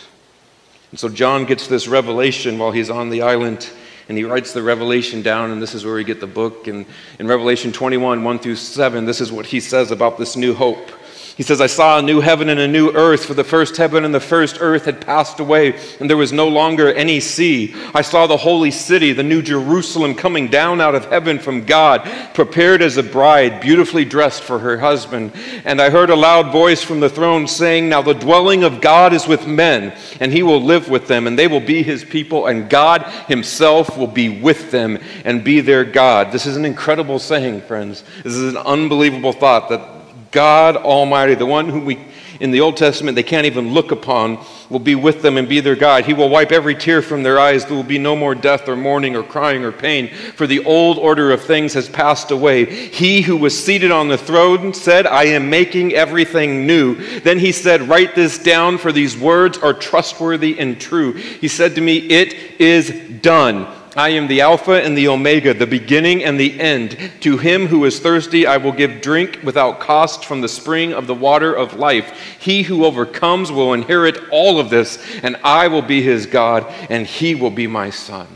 And 0.90 1.00
so 1.00 1.08
John 1.08 1.44
gets 1.44 1.66
this 1.66 1.88
revelation 1.88 2.58
while 2.58 2.70
he's 2.70 2.90
on 2.90 3.10
the 3.10 3.22
island, 3.22 3.68
and 4.08 4.16
he 4.16 4.24
writes 4.24 4.52
the 4.52 4.62
revelation 4.62 5.22
down, 5.22 5.50
and 5.50 5.60
this 5.60 5.74
is 5.74 5.84
where 5.84 5.94
we 5.94 6.04
get 6.04 6.20
the 6.20 6.26
book. 6.26 6.66
And 6.66 6.86
in 7.18 7.26
Revelation 7.26 7.72
21, 7.72 8.22
1 8.22 8.38
through 8.38 8.56
7, 8.56 9.04
this 9.04 9.20
is 9.20 9.32
what 9.32 9.46
he 9.46 9.60
says 9.60 9.90
about 9.90 10.16
this 10.16 10.36
new 10.36 10.54
hope. 10.54 10.90
He 11.38 11.44
says, 11.44 11.60
I 11.60 11.68
saw 11.68 12.00
a 12.00 12.02
new 12.02 12.20
heaven 12.20 12.48
and 12.48 12.58
a 12.58 12.66
new 12.66 12.90
earth, 12.90 13.24
for 13.24 13.32
the 13.32 13.44
first 13.44 13.76
heaven 13.76 14.04
and 14.04 14.12
the 14.12 14.18
first 14.18 14.58
earth 14.60 14.86
had 14.86 15.00
passed 15.00 15.38
away, 15.38 15.78
and 16.00 16.10
there 16.10 16.16
was 16.16 16.32
no 16.32 16.48
longer 16.48 16.92
any 16.92 17.20
sea. 17.20 17.76
I 17.94 18.02
saw 18.02 18.26
the 18.26 18.36
holy 18.36 18.72
city, 18.72 19.12
the 19.12 19.22
new 19.22 19.40
Jerusalem, 19.40 20.16
coming 20.16 20.48
down 20.48 20.80
out 20.80 20.96
of 20.96 21.04
heaven 21.04 21.38
from 21.38 21.64
God, 21.64 22.02
prepared 22.34 22.82
as 22.82 22.96
a 22.96 23.04
bride, 23.04 23.60
beautifully 23.60 24.04
dressed 24.04 24.42
for 24.42 24.58
her 24.58 24.78
husband. 24.78 25.30
And 25.64 25.80
I 25.80 25.90
heard 25.90 26.10
a 26.10 26.16
loud 26.16 26.50
voice 26.50 26.82
from 26.82 26.98
the 26.98 27.08
throne 27.08 27.46
saying, 27.46 27.88
Now 27.88 28.02
the 28.02 28.14
dwelling 28.14 28.64
of 28.64 28.80
God 28.80 29.12
is 29.12 29.28
with 29.28 29.46
men, 29.46 29.96
and 30.18 30.32
he 30.32 30.42
will 30.42 30.60
live 30.60 30.88
with 30.88 31.06
them, 31.06 31.28
and 31.28 31.38
they 31.38 31.46
will 31.46 31.60
be 31.60 31.84
his 31.84 32.02
people, 32.02 32.48
and 32.48 32.68
God 32.68 33.04
himself 33.28 33.96
will 33.96 34.08
be 34.08 34.40
with 34.40 34.72
them 34.72 34.98
and 35.24 35.44
be 35.44 35.60
their 35.60 35.84
God. 35.84 36.32
This 36.32 36.46
is 36.46 36.56
an 36.56 36.64
incredible 36.64 37.20
saying, 37.20 37.60
friends. 37.60 38.02
This 38.24 38.34
is 38.34 38.54
an 38.54 38.60
unbelievable 38.60 39.32
thought 39.32 39.68
that 39.68 39.97
God 40.30 40.76
Almighty, 40.76 41.34
the 41.34 41.46
one 41.46 41.68
whom 41.68 41.84
we 41.84 41.98
in 42.40 42.50
the 42.50 42.60
Old 42.60 42.76
Testament 42.76 43.16
they 43.16 43.22
can't 43.22 43.46
even 43.46 43.72
look 43.72 43.90
upon, 43.90 44.38
will 44.70 44.78
be 44.78 44.94
with 44.94 45.22
them 45.22 45.36
and 45.36 45.48
be 45.48 45.60
their 45.60 45.76
God. 45.76 46.04
He 46.04 46.14
will 46.14 46.28
wipe 46.28 46.52
every 46.52 46.74
tear 46.74 47.02
from 47.02 47.22
their 47.22 47.38
eyes. 47.38 47.64
There 47.64 47.76
will 47.76 47.82
be 47.82 47.98
no 47.98 48.14
more 48.14 48.34
death 48.34 48.68
or 48.68 48.76
mourning 48.76 49.16
or 49.16 49.22
crying 49.22 49.64
or 49.64 49.72
pain, 49.72 50.08
for 50.08 50.46
the 50.46 50.64
old 50.64 50.98
order 50.98 51.32
of 51.32 51.42
things 51.42 51.74
has 51.74 51.88
passed 51.88 52.30
away. 52.30 52.64
He 52.64 53.22
who 53.22 53.36
was 53.36 53.62
seated 53.62 53.90
on 53.90 54.08
the 54.08 54.18
throne 54.18 54.72
said, 54.74 55.06
I 55.06 55.24
am 55.24 55.50
making 55.50 55.94
everything 55.94 56.66
new. 56.66 57.20
Then 57.20 57.38
he 57.38 57.52
said, 57.52 57.82
Write 57.82 58.14
this 58.14 58.38
down, 58.38 58.78
for 58.78 58.92
these 58.92 59.16
words 59.16 59.58
are 59.58 59.74
trustworthy 59.74 60.58
and 60.58 60.80
true. 60.80 61.12
He 61.12 61.48
said 61.48 61.74
to 61.74 61.80
me, 61.80 61.98
It 61.98 62.34
is 62.60 63.20
done. 63.20 63.74
I 63.98 64.10
am 64.10 64.28
the 64.28 64.42
Alpha 64.42 64.80
and 64.80 64.96
the 64.96 65.08
Omega, 65.08 65.52
the 65.52 65.66
beginning 65.66 66.22
and 66.22 66.38
the 66.38 66.60
end. 66.60 66.96
To 67.22 67.36
him 67.36 67.66
who 67.66 67.84
is 67.84 67.98
thirsty, 67.98 68.46
I 68.46 68.56
will 68.56 68.70
give 68.70 69.00
drink 69.00 69.40
without 69.42 69.80
cost 69.80 70.24
from 70.24 70.40
the 70.40 70.48
spring 70.48 70.92
of 70.92 71.08
the 71.08 71.16
water 71.16 71.52
of 71.52 71.74
life. 71.74 72.38
He 72.38 72.62
who 72.62 72.84
overcomes 72.84 73.50
will 73.50 73.72
inherit 73.72 74.16
all 74.30 74.60
of 74.60 74.70
this, 74.70 75.04
and 75.24 75.34
I 75.42 75.66
will 75.66 75.82
be 75.82 76.00
his 76.00 76.26
God, 76.26 76.64
and 76.88 77.08
he 77.08 77.34
will 77.34 77.50
be 77.50 77.66
my 77.66 77.90
son. 77.90 78.28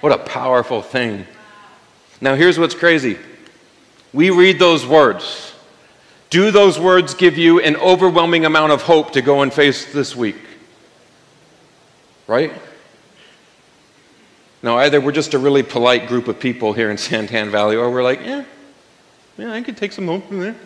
What 0.00 0.10
a 0.10 0.18
powerful 0.18 0.82
thing. 0.82 1.28
Now, 2.20 2.34
here's 2.34 2.58
what's 2.58 2.74
crazy 2.74 3.18
we 4.12 4.30
read 4.30 4.58
those 4.58 4.84
words. 4.84 5.54
Do 6.28 6.50
those 6.50 6.76
words 6.76 7.14
give 7.14 7.38
you 7.38 7.60
an 7.60 7.76
overwhelming 7.76 8.44
amount 8.44 8.72
of 8.72 8.82
hope 8.82 9.12
to 9.12 9.22
go 9.22 9.42
and 9.42 9.54
face 9.54 9.92
this 9.92 10.16
week? 10.16 10.40
Right? 12.26 12.52
Now, 14.66 14.78
either 14.78 15.00
we're 15.00 15.12
just 15.12 15.32
a 15.32 15.38
really 15.38 15.62
polite 15.62 16.08
group 16.08 16.26
of 16.26 16.40
people 16.40 16.72
here 16.72 16.90
in 16.90 16.96
Santan 16.96 17.50
Valley, 17.52 17.76
or 17.76 17.88
we're 17.88 18.02
like, 18.02 18.22
yeah, 18.22 18.44
yeah, 19.38 19.52
I 19.52 19.62
could 19.62 19.76
take 19.76 19.92
some 19.92 20.08
hope 20.08 20.26
from 20.26 20.40
there. 20.40 20.56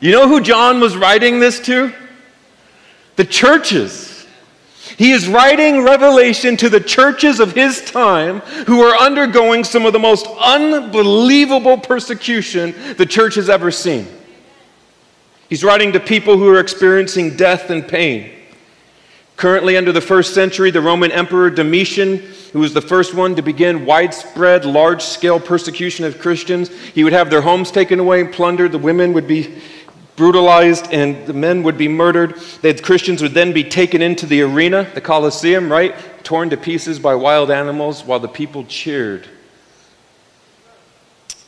You 0.00 0.12
know 0.12 0.26
who 0.26 0.40
John 0.40 0.80
was 0.80 0.96
writing 0.96 1.40
this 1.40 1.60
to? 1.66 1.92
The 3.16 3.26
churches. 3.26 4.26
He 4.96 5.12
is 5.12 5.28
writing 5.28 5.84
Revelation 5.84 6.56
to 6.56 6.70
the 6.70 6.80
churches 6.80 7.38
of 7.38 7.52
his 7.52 7.84
time 7.84 8.40
who 8.66 8.80
are 8.80 8.96
undergoing 8.96 9.62
some 9.62 9.84
of 9.84 9.92
the 9.92 9.98
most 9.98 10.26
unbelievable 10.40 11.76
persecution 11.76 12.74
the 12.96 13.04
church 13.04 13.34
has 13.34 13.50
ever 13.50 13.70
seen. 13.70 14.06
He's 15.50 15.62
writing 15.62 15.92
to 15.92 16.00
people 16.00 16.38
who 16.38 16.48
are 16.48 16.60
experiencing 16.60 17.36
death 17.36 17.68
and 17.68 17.86
pain. 17.86 18.30
Currently, 19.36 19.76
under 19.76 19.92
the 19.92 20.00
first 20.00 20.34
century, 20.34 20.70
the 20.70 20.80
Roman 20.80 21.10
Emperor 21.10 21.50
Domitian, 21.50 22.18
who 22.52 22.60
was 22.60 22.74
the 22.74 22.80
first 22.80 23.14
one 23.14 23.34
to 23.34 23.42
begin 23.42 23.86
widespread, 23.86 24.64
large 24.64 25.02
scale 25.02 25.40
persecution 25.40 26.04
of 26.04 26.20
Christians, 26.20 26.68
he 26.68 27.02
would 27.02 27.12
have 27.12 27.28
their 27.28 27.40
homes 27.40 27.70
taken 27.70 27.98
away 27.98 28.20
and 28.20 28.32
plundered. 28.32 28.72
The 28.72 28.78
women 28.78 29.12
would 29.14 29.26
be 29.26 29.60
brutalized 30.14 30.92
and 30.92 31.26
the 31.26 31.32
men 31.32 31.62
would 31.62 31.78
be 31.78 31.88
murdered. 31.88 32.36
The 32.60 32.74
Christians 32.74 33.22
would 33.22 33.34
then 33.34 33.52
be 33.52 33.64
taken 33.64 34.02
into 34.02 34.26
the 34.26 34.42
arena, 34.42 34.88
the 34.94 35.00
Colosseum, 35.00 35.72
right? 35.72 35.96
Torn 36.22 36.50
to 36.50 36.56
pieces 36.56 36.98
by 36.98 37.14
wild 37.14 37.50
animals 37.50 38.04
while 38.04 38.20
the 38.20 38.28
people 38.28 38.64
cheered. 38.64 39.26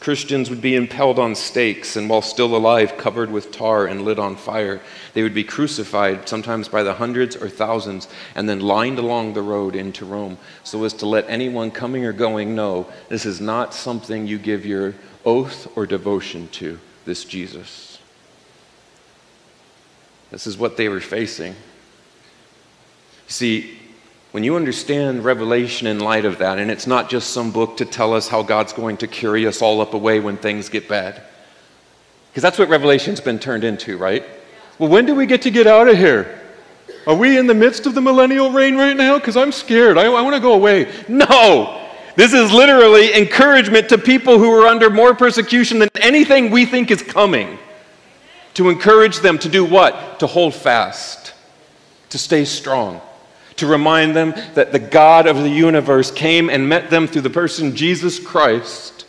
Christians 0.05 0.51
would 0.51 0.61
be 0.61 0.77
impaled 0.77 1.19
on 1.19 1.35
stakes 1.35 1.97
and, 1.97 2.11
while 2.11 2.21
still 2.21 2.55
alive, 2.55 2.99
covered 2.99 3.31
with 3.31 3.51
tar 3.51 3.87
and 3.87 4.03
lit 4.03 4.19
on 4.19 4.37
fire. 4.37 4.83
They 5.15 5.23
would 5.23 5.33
be 5.33 5.45
crucified, 5.45 6.29
sometimes 6.29 6.69
by 6.69 6.83
the 6.83 6.93
hundreds 6.93 7.37
or 7.37 7.49
thousands, 7.49 8.07
and 8.35 8.47
then 8.47 8.61
lined 8.61 8.99
along 8.99 9.33
the 9.33 9.41
road 9.41 9.75
into 9.75 10.05
Rome 10.05 10.37
so 10.63 10.85
as 10.85 10.93
to 10.95 11.07
let 11.07 11.25
anyone 11.31 11.71
coming 11.71 12.05
or 12.05 12.13
going 12.13 12.55
know 12.55 12.87
this 13.09 13.25
is 13.25 13.41
not 13.41 13.73
something 13.73 14.27
you 14.27 14.37
give 14.37 14.67
your 14.67 14.93
oath 15.25 15.75
or 15.75 15.87
devotion 15.87 16.49
to, 16.49 16.79
this 17.07 17.25
Jesus. 17.25 17.99
This 20.31 20.47
is 20.47 20.59
what 20.59 20.77
they 20.77 20.91
were 20.91 21.01
facing. 21.01 21.57
See, 23.27 23.79
when 24.35 24.43
you 24.43 24.57
understand 24.57 25.25
Revelation 25.25 25.87
in 25.87 26.01
light 26.01 26.25
of 26.25 26.39
that, 26.39 26.59
and 26.59 26.69
it's 26.69 26.89
not 26.89 27.09
just 27.09 27.31
some 27.31 27.53
book 27.53 27.77
to 27.77 27.85
tell 27.85 28.13
us 28.13 28.27
how 28.27 28.43
God's 28.43 28.73
going 28.73 28.97
to 28.97 29.07
carry 29.07 29.47
us 29.47 29.63
all 29.63 29.81
up 29.81 29.95
away 29.95 30.19
when 30.19 30.37
things 30.37 30.69
get 30.69 30.89
bad, 30.89 31.23
because 32.31 32.43
that's 32.43 32.59
what 32.59 32.69
Revelation's 32.69 33.21
been 33.21 33.39
turned 33.39 33.63
into, 33.63 33.97
right? 33.97 34.25
Well, 34.81 34.89
when 34.89 35.07
do 35.07 35.15
we 35.15 35.27
get 35.27 35.43
to 35.43 35.53
get 35.53 35.69
out 35.69 35.87
of 35.87 35.97
here? 35.97 36.41
Are 37.07 37.15
we 37.15 37.39
in 37.39 37.47
the 37.47 37.55
midst 37.55 37.87
of 37.87 37.95
the 37.95 38.01
millennial 38.01 38.51
reign 38.51 38.77
right 38.77 38.97
now? 38.97 39.21
Because 39.21 39.37
I'm 39.37 39.53
scared. 39.53 39.99
I, 39.99 40.07
I 40.07 40.21
want 40.21 40.35
to 40.35 40.43
go 40.43 40.55
away. 40.55 40.93
No! 41.07 41.89
This 42.17 42.33
is 42.33 42.51
literally 42.51 43.15
encouragement 43.15 43.89
to 43.91 43.99
people 43.99 44.41
who 44.41 44.51
are 44.51 44.67
under 44.67 44.91
more 44.91 45.15
persecution 45.15 45.79
than 45.79 45.91
anything 46.01 46.51
we 46.51 46.67
think 46.67 46.91
is 46.91 47.03
coming. 47.03 47.57
To 48.55 48.69
encourage 48.69 49.21
them 49.21 49.39
to 49.39 49.49
do 49.49 49.65
what? 49.65 50.19
To 50.19 50.27
hold 50.27 50.57
fast, 50.57 51.35
to 52.09 52.19
stay 52.19 52.45
strong 52.45 53.01
to 53.57 53.67
remind 53.67 54.17
them 54.17 54.35
that 54.55 54.73
the 54.73 54.79
God 54.79 55.27
of 55.27 55.37
the 55.37 55.49
universe 55.49 56.11
came 56.11 56.51
and 56.51 56.69
met 56.69 56.91
them 56.91 57.07
through 57.07 57.23
the 57.23 57.31
person 57.31 57.77
Jesus 57.77 58.19
Christ, 58.19 59.07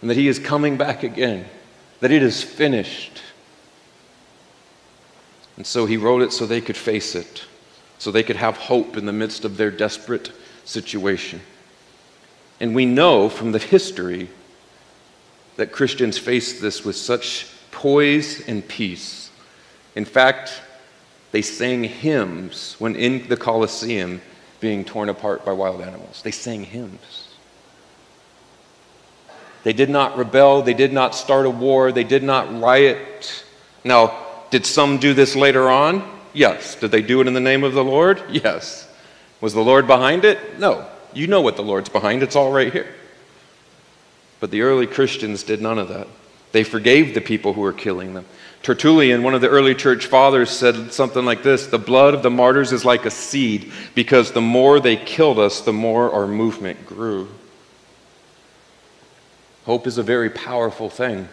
and 0.00 0.10
that 0.10 0.16
he 0.16 0.28
is 0.28 0.38
coming 0.38 0.76
back 0.76 1.02
again, 1.02 1.46
that 2.00 2.10
it 2.10 2.22
is 2.22 2.42
finished. 2.42 3.22
And 5.56 5.66
so 5.66 5.86
he 5.86 5.96
wrote 5.96 6.22
it 6.22 6.32
so 6.32 6.46
they 6.46 6.60
could 6.60 6.76
face 6.76 7.14
it, 7.14 7.44
so 7.98 8.10
they 8.10 8.22
could 8.22 8.36
have 8.36 8.56
hope 8.56 8.96
in 8.96 9.06
the 9.06 9.12
midst 9.12 9.44
of 9.44 9.56
their 9.56 9.70
desperate 9.70 10.32
situation. 10.64 11.40
And 12.60 12.74
we 12.74 12.86
know 12.86 13.28
from 13.28 13.52
the 13.52 13.58
history 13.58 14.28
that 15.56 15.72
Christians 15.72 16.18
faced 16.18 16.60
this 16.60 16.84
with 16.84 16.96
such 16.96 17.46
poise 17.70 18.46
and 18.48 18.66
peace. 18.66 19.30
In 19.94 20.04
fact, 20.04 20.62
they 21.32 21.42
sang 21.42 21.82
hymns 21.82 22.76
when 22.78 22.94
in 22.94 23.26
the 23.28 23.36
Colosseum 23.36 24.20
being 24.60 24.84
torn 24.84 25.08
apart 25.08 25.44
by 25.44 25.52
wild 25.52 25.80
animals. 25.80 26.22
They 26.22 26.30
sang 26.30 26.62
hymns. 26.64 27.28
They 29.64 29.72
did 29.72 29.90
not 29.90 30.16
rebel. 30.16 30.62
They 30.62 30.74
did 30.74 30.92
not 30.92 31.14
start 31.14 31.46
a 31.46 31.50
war. 31.50 31.90
They 31.90 32.04
did 32.04 32.22
not 32.22 32.60
riot. 32.60 33.44
Now, 33.82 34.26
did 34.50 34.66
some 34.66 34.98
do 34.98 35.14
this 35.14 35.34
later 35.34 35.70
on? 35.70 36.08
Yes. 36.32 36.76
Did 36.76 36.90
they 36.90 37.02
do 37.02 37.20
it 37.20 37.26
in 37.26 37.34
the 37.34 37.40
name 37.40 37.64
of 37.64 37.72
the 37.72 37.84
Lord? 37.84 38.22
Yes. 38.30 38.88
Was 39.40 39.54
the 39.54 39.60
Lord 39.60 39.86
behind 39.86 40.24
it? 40.24 40.58
No. 40.58 40.86
You 41.14 41.26
know 41.26 41.40
what 41.40 41.56
the 41.56 41.62
Lord's 41.62 41.88
behind. 41.88 42.22
It's 42.22 42.36
all 42.36 42.52
right 42.52 42.72
here. 42.72 42.94
But 44.40 44.50
the 44.50 44.62
early 44.62 44.86
Christians 44.86 45.42
did 45.42 45.62
none 45.62 45.78
of 45.78 45.88
that. 45.88 46.08
They 46.52 46.64
forgave 46.64 47.14
the 47.14 47.20
people 47.20 47.52
who 47.52 47.62
were 47.62 47.72
killing 47.72 48.14
them. 48.14 48.26
Tertullian, 48.62 49.24
one 49.24 49.34
of 49.34 49.40
the 49.40 49.48
early 49.48 49.74
church 49.74 50.06
fathers, 50.06 50.48
said 50.48 50.92
something 50.92 51.24
like 51.24 51.42
this 51.42 51.66
The 51.66 51.78
blood 51.78 52.14
of 52.14 52.22
the 52.22 52.30
martyrs 52.30 52.72
is 52.72 52.84
like 52.84 53.04
a 53.04 53.10
seed, 53.10 53.72
because 53.94 54.32
the 54.32 54.40
more 54.40 54.78
they 54.78 54.96
killed 54.96 55.38
us, 55.38 55.60
the 55.60 55.72
more 55.72 56.12
our 56.12 56.26
movement 56.26 56.86
grew. 56.86 57.28
Hope 59.64 59.86
is 59.86 59.98
a 59.98 60.02
very 60.02 60.30
powerful 60.30 60.88
thing. 60.88 61.28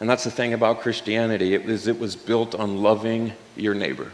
And 0.00 0.10
that's 0.10 0.24
the 0.24 0.30
thing 0.30 0.52
about 0.52 0.80
Christianity 0.80 1.54
it 1.54 1.64
was, 1.64 1.86
it 1.86 1.98
was 1.98 2.16
built 2.16 2.54
on 2.54 2.82
loving 2.82 3.32
your 3.56 3.74
neighbor. 3.74 4.12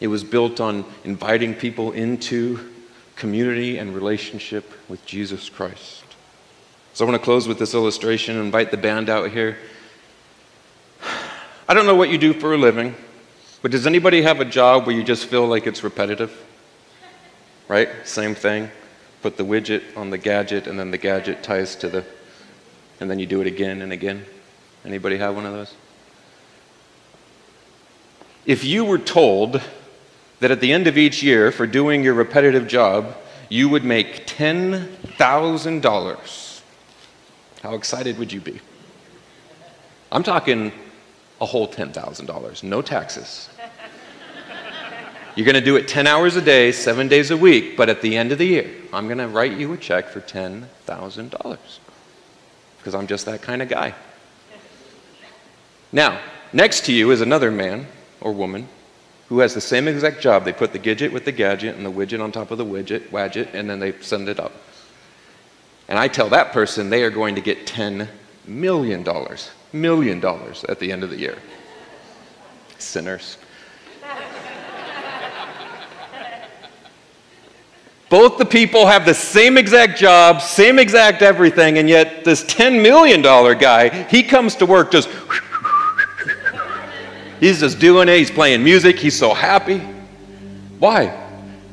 It 0.00 0.08
was 0.08 0.24
built 0.24 0.60
on 0.60 0.84
inviting 1.04 1.54
people 1.54 1.92
into 1.92 2.72
community 3.16 3.78
and 3.78 3.94
relationship 3.94 4.70
with 4.88 5.04
Jesus 5.06 5.48
Christ. 5.48 6.05
So 6.96 7.04
I 7.04 7.10
want 7.10 7.20
to 7.20 7.24
close 7.26 7.46
with 7.46 7.58
this 7.58 7.74
illustration 7.74 8.36
and 8.36 8.46
invite 8.46 8.70
the 8.70 8.78
band 8.78 9.10
out 9.10 9.30
here. 9.30 9.58
I 11.68 11.74
don't 11.74 11.84
know 11.84 11.94
what 11.94 12.08
you 12.08 12.16
do 12.16 12.32
for 12.32 12.54
a 12.54 12.56
living, 12.56 12.94
but 13.60 13.70
does 13.70 13.86
anybody 13.86 14.22
have 14.22 14.40
a 14.40 14.46
job 14.46 14.86
where 14.86 14.96
you 14.96 15.04
just 15.04 15.26
feel 15.26 15.46
like 15.46 15.66
it's 15.66 15.84
repetitive? 15.84 16.34
Right? 17.68 17.90
Same 18.04 18.34
thing. 18.34 18.70
Put 19.20 19.36
the 19.36 19.42
widget 19.42 19.82
on 19.94 20.08
the 20.08 20.16
gadget, 20.16 20.66
and 20.66 20.78
then 20.78 20.90
the 20.90 20.96
gadget 20.96 21.42
ties 21.42 21.76
to 21.76 21.90
the, 21.90 22.02
and 22.98 23.10
then 23.10 23.18
you 23.18 23.26
do 23.26 23.42
it 23.42 23.46
again 23.46 23.82
and 23.82 23.92
again. 23.92 24.24
Anybody 24.82 25.18
have 25.18 25.36
one 25.36 25.44
of 25.44 25.52
those? 25.52 25.74
If 28.46 28.64
you 28.64 28.86
were 28.86 28.96
told 28.96 29.60
that 30.40 30.50
at 30.50 30.62
the 30.62 30.72
end 30.72 30.86
of 30.86 30.96
each 30.96 31.22
year, 31.22 31.52
for 31.52 31.66
doing 31.66 32.02
your 32.02 32.14
repetitive 32.14 32.66
job, 32.66 33.14
you 33.50 33.68
would 33.68 33.84
make 33.84 34.26
$10,000 34.26 36.45
How 37.66 37.74
excited 37.74 38.16
would 38.20 38.32
you 38.32 38.40
be? 38.40 38.60
I'm 40.12 40.22
talking 40.22 40.70
a 41.40 41.46
whole 41.46 41.66
$10,000, 41.66 42.62
no 42.62 42.80
taxes. 42.80 43.48
You're 45.34 45.46
going 45.46 45.56
to 45.56 45.60
do 45.60 45.74
it 45.74 45.88
10 45.88 46.06
hours 46.06 46.36
a 46.36 46.40
day, 46.40 46.70
seven 46.70 47.08
days 47.08 47.32
a 47.32 47.36
week, 47.36 47.76
but 47.76 47.88
at 47.88 48.02
the 48.02 48.16
end 48.16 48.30
of 48.30 48.38
the 48.38 48.46
year, 48.46 48.70
I'm 48.92 49.08
going 49.08 49.18
to 49.18 49.26
write 49.26 49.58
you 49.58 49.72
a 49.72 49.76
check 49.76 50.06
for 50.06 50.20
$10,000 50.20 51.58
because 52.78 52.94
I'm 52.94 53.08
just 53.08 53.26
that 53.26 53.42
kind 53.42 53.60
of 53.60 53.68
guy. 53.68 53.96
Now, 55.90 56.20
next 56.52 56.84
to 56.84 56.92
you 56.92 57.10
is 57.10 57.20
another 57.20 57.50
man 57.50 57.88
or 58.20 58.30
woman 58.30 58.68
who 59.28 59.40
has 59.40 59.54
the 59.54 59.60
same 59.60 59.88
exact 59.88 60.20
job. 60.20 60.44
They 60.44 60.52
put 60.52 60.72
the 60.72 60.78
gadget 60.78 61.12
with 61.12 61.24
the 61.24 61.32
gadget 61.32 61.74
and 61.74 61.84
the 61.84 61.90
widget 61.90 62.22
on 62.22 62.30
top 62.30 62.52
of 62.52 62.58
the 62.58 62.64
widget, 62.64 63.08
widget, 63.08 63.54
and 63.54 63.68
then 63.68 63.80
they 63.80 63.90
send 64.02 64.28
it 64.28 64.38
up. 64.38 64.52
And 65.88 65.98
I 65.98 66.08
tell 66.08 66.28
that 66.30 66.52
person 66.52 66.90
they 66.90 67.02
are 67.04 67.10
going 67.10 67.34
to 67.36 67.40
get 67.40 67.66
$10 67.66 68.08
million, 68.46 69.04
million 69.72 70.20
dollars 70.20 70.64
at 70.64 70.78
the 70.80 70.90
end 70.92 71.04
of 71.04 71.10
the 71.10 71.18
year. 71.18 71.38
Sinners. 72.78 73.38
Both 78.08 78.38
the 78.38 78.44
people 78.44 78.86
have 78.86 79.04
the 79.04 79.14
same 79.14 79.58
exact 79.58 79.98
job, 79.98 80.40
same 80.40 80.78
exact 80.78 81.22
everything, 81.22 81.78
and 81.78 81.88
yet 81.88 82.24
this 82.24 82.44
$10 82.44 82.80
million 82.80 83.20
guy, 83.20 84.04
he 84.04 84.22
comes 84.22 84.54
to 84.56 84.66
work 84.66 84.92
just, 84.92 85.08
he's 87.40 87.58
just 87.58 87.80
doing 87.80 88.08
it, 88.08 88.16
he's 88.16 88.30
playing 88.30 88.62
music, 88.62 88.96
he's 88.96 89.18
so 89.18 89.34
happy. 89.34 89.78
Why? 90.78 91.08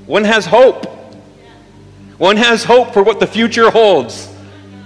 One 0.07 0.23
has 0.23 0.45
hope. 0.45 0.87
One 2.17 2.37
has 2.37 2.63
hope 2.63 2.93
for 2.93 3.03
what 3.03 3.19
the 3.19 3.27
future 3.27 3.69
holds. 3.69 4.27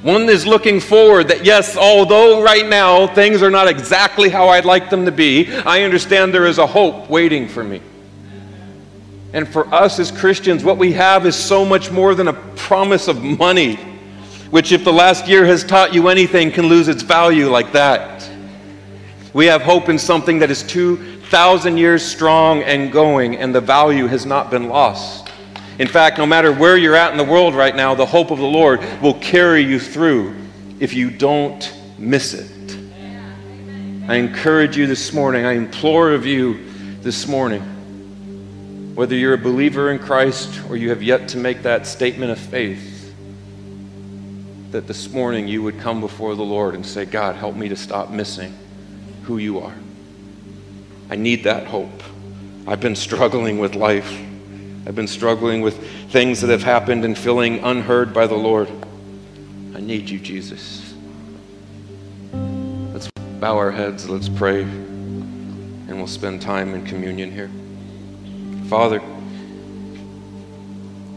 One 0.01 0.29
is 0.29 0.45
looking 0.45 0.79
forward 0.79 1.27
that, 1.29 1.43
yes, 1.43 1.75
although 1.75 2.41
right 2.41 2.65
now 2.67 3.07
things 3.07 3.41
are 3.41 3.49
not 3.49 3.67
exactly 3.67 4.29
how 4.29 4.47
I'd 4.49 4.63
like 4.63 4.89
them 4.89 5.05
to 5.05 5.11
be, 5.11 5.51
I 5.51 5.83
understand 5.83 6.33
there 6.33 6.45
is 6.45 6.59
a 6.59 6.67
hope 6.67 7.09
waiting 7.09 7.47
for 7.47 7.63
me. 7.63 7.81
And 9.33 9.47
for 9.47 9.67
us 9.73 9.99
as 9.99 10.11
Christians, 10.11 10.63
what 10.63 10.77
we 10.77 10.93
have 10.93 11.25
is 11.25 11.35
so 11.35 11.65
much 11.65 11.91
more 11.91 12.15
than 12.15 12.29
a 12.29 12.33
promise 12.33 13.07
of 13.07 13.21
money, 13.23 13.75
which, 14.51 14.71
if 14.71 14.83
the 14.85 14.93
last 14.93 15.27
year 15.27 15.45
has 15.45 15.63
taught 15.63 15.93
you 15.93 16.07
anything, 16.07 16.51
can 16.51 16.67
lose 16.67 16.87
its 16.87 17.01
value 17.03 17.49
like 17.49 17.73
that. 17.73 18.29
We 19.33 19.45
have 19.47 19.61
hope 19.61 19.89
in 19.89 19.99
something 19.99 20.39
that 20.39 20.49
is 20.49 20.63
2,000 20.63 21.77
years 21.77 22.03
strong 22.03 22.63
and 22.63 22.91
going, 22.91 23.35
and 23.35 23.53
the 23.53 23.61
value 23.61 24.07
has 24.07 24.25
not 24.25 24.49
been 24.49 24.69
lost. 24.69 25.26
In 25.79 25.87
fact, 25.87 26.17
no 26.17 26.25
matter 26.25 26.51
where 26.51 26.75
you're 26.75 26.95
at 26.95 27.11
in 27.11 27.17
the 27.17 27.23
world 27.23 27.53
right 27.53 27.75
now, 27.75 27.93
the 27.93 28.05
hope 28.05 28.31
of 28.31 28.39
the 28.39 28.45
Lord 28.45 28.79
will 29.01 29.13
carry 29.15 29.61
you 29.61 29.79
through 29.79 30.35
if 30.79 30.93
you 30.93 31.09
don't 31.11 31.73
miss 31.97 32.33
it. 32.33 32.77
I 34.07 34.15
encourage 34.15 34.77
you 34.77 34.87
this 34.87 35.13
morning, 35.13 35.45
I 35.45 35.53
implore 35.53 36.11
of 36.11 36.25
you 36.25 36.63
this 37.01 37.27
morning 37.27 37.61
whether 38.97 39.13
you're 39.13 39.35
a 39.35 39.37
believer 39.37 39.91
in 39.91 39.99
Christ 39.99 40.59
or 40.67 40.75
you 40.75 40.89
have 40.89 41.03
yet 41.03 41.27
to 41.27 41.37
make 41.37 41.61
that 41.61 41.85
statement 41.85 42.31
of 42.31 42.39
faith, 42.39 43.13
that 44.71 44.87
this 44.87 45.11
morning 45.11 45.47
you 45.47 45.61
would 45.61 45.79
come 45.79 46.01
before 46.01 46.33
the 46.33 46.43
Lord 46.43 46.73
and 46.73 46.83
say, 46.83 47.05
God, 47.05 47.35
help 47.35 47.55
me 47.55 47.69
to 47.69 47.75
stop 47.75 48.09
missing 48.09 48.57
who 49.21 49.37
you 49.37 49.59
are. 49.59 49.75
I 51.11 51.15
need 51.15 51.43
that 51.43 51.67
hope. 51.67 52.01
I've 52.65 52.81
been 52.81 52.95
struggling 52.95 53.59
with 53.59 53.75
life. 53.75 54.11
I've 54.87 54.95
been 54.95 55.05
struggling 55.05 55.59
with 55.59 55.77
things 56.11 56.39
that 56.39 56.49
have 56.49 56.63
happened 56.63 57.03
and 57.03 57.17
feeling 57.17 57.59
unheard 57.59 58.13
by 58.13 58.25
the 58.25 58.37
Lord. 58.37 58.71
I 59.75 59.81
need 59.81 60.09
you, 60.09 60.17
Jesus. 60.17 60.93
Let's 62.31 63.09
bow 63.41 63.57
our 63.57 63.69
heads, 63.69 64.09
let's 64.09 64.29
pray, 64.29 64.61
and 64.61 65.97
we'll 65.97 66.07
spend 66.07 66.41
time 66.41 66.73
in 66.73 66.85
communion 66.85 67.33
here. 67.33 67.51
Father, 68.69 69.01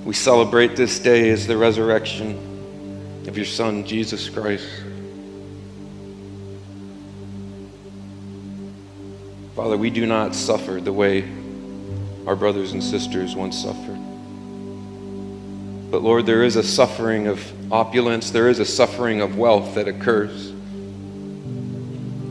we 0.05 0.15
celebrate 0.15 0.75
this 0.75 0.99
day 0.99 1.31
as 1.31 1.47
the 1.47 1.57
resurrection 1.57 3.23
of 3.29 3.37
your 3.37 3.47
Son, 3.47 3.87
Jesus 3.87 4.29
Christ. 4.29 4.67
Father, 9.55 9.77
we 9.77 9.91
do 9.91 10.07
not 10.07 10.35
suffer 10.35 10.81
the 10.81 10.93
way 10.93 11.21
our 12.27 12.37
brothers 12.37 12.73
and 12.73 12.83
sisters 12.83 13.35
once 13.35 13.57
suffered. 13.57 13.99
But 15.91 16.03
Lord, 16.03 16.27
there 16.27 16.45
is 16.45 16.57
a 16.57 16.63
suffering 16.63 17.27
of 17.27 17.73
opulence, 17.73 18.31
there 18.31 18.49
is 18.49 18.59
a 18.59 18.65
suffering 18.65 19.21
of 19.21 19.37
wealth 19.37 19.75
that 19.75 19.89
occurs 19.89 20.53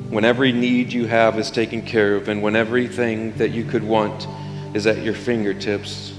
when 0.09 0.25
every 0.25 0.51
need 0.51 0.91
you 0.91 1.05
have 1.05 1.37
is 1.37 1.51
taken 1.51 1.83
care 1.83 2.15
of 2.15 2.29
and 2.29 2.41
when 2.41 2.55
everything 2.55 3.31
that 3.37 3.51
you 3.51 3.63
could 3.63 3.83
want 3.83 4.27
is 4.73 4.87
at 4.87 5.03
your 5.03 5.13
fingertips, 5.13 6.13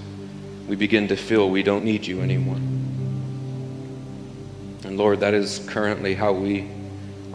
we 0.68 0.76
begin 0.76 1.08
to 1.08 1.16
feel 1.16 1.50
we 1.50 1.64
don't 1.64 1.84
need 1.84 2.06
you 2.06 2.20
anymore. 2.20 2.54
And 4.84 4.96
Lord, 4.96 5.20
that 5.20 5.34
is 5.34 5.66
currently 5.68 6.14
how 6.14 6.32
we 6.32 6.70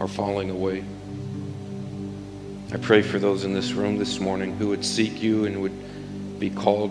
are 0.00 0.08
falling 0.08 0.48
away. 0.48 0.82
I 2.72 2.78
pray 2.78 3.02
for 3.02 3.18
those 3.18 3.44
in 3.44 3.52
this 3.52 3.72
room 3.72 3.98
this 3.98 4.18
morning 4.18 4.56
who 4.56 4.68
would 4.68 4.84
seek 4.84 5.22
you 5.22 5.44
and 5.44 5.60
would 5.60 5.74
be 6.38 6.50
called 6.50 6.90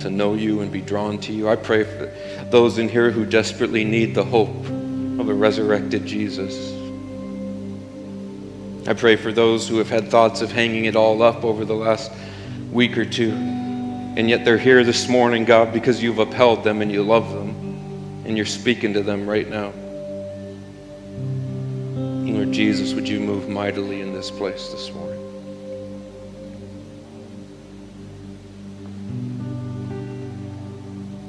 to 0.00 0.10
know 0.10 0.34
you 0.34 0.60
and 0.60 0.70
be 0.70 0.80
drawn 0.80 1.18
to 1.18 1.32
you. 1.32 1.48
I 1.48 1.56
pray 1.56 1.84
for 1.84 2.12
those 2.50 2.78
in 2.78 2.88
here 2.88 3.10
who 3.10 3.24
desperately 3.24 3.84
need 3.84 4.14
the 4.14 4.24
hope 4.24 4.66
of 4.66 5.28
a 5.28 5.34
resurrected 5.34 6.06
Jesus. 6.06 6.72
I 8.86 8.92
pray 8.92 9.16
for 9.16 9.32
those 9.32 9.66
who 9.66 9.78
have 9.78 9.88
had 9.88 10.10
thoughts 10.10 10.42
of 10.42 10.52
hanging 10.52 10.84
it 10.84 10.94
all 10.94 11.22
up 11.22 11.44
over 11.44 11.64
the 11.64 11.74
last 11.74 12.12
week 12.70 12.98
or 12.98 13.04
two. 13.04 13.32
And 13.32 14.28
yet 14.28 14.44
they're 14.44 14.58
here 14.58 14.84
this 14.84 15.08
morning, 15.08 15.44
God, 15.44 15.72
because 15.72 16.02
you've 16.02 16.18
upheld 16.18 16.64
them 16.64 16.82
and 16.82 16.92
you 16.92 17.02
love 17.02 17.32
them. 17.32 17.50
And 18.26 18.36
you're 18.36 18.46
speaking 18.46 18.92
to 18.94 19.02
them 19.02 19.26
right 19.26 19.48
now. 19.48 19.72
Lord 22.44 22.52
Jesus, 22.52 22.92
would 22.92 23.08
you 23.08 23.20
move 23.20 23.48
mightily 23.48 24.02
in 24.02 24.12
this 24.12 24.30
place 24.30 24.68
this 24.68 24.92
morning? 24.92 25.13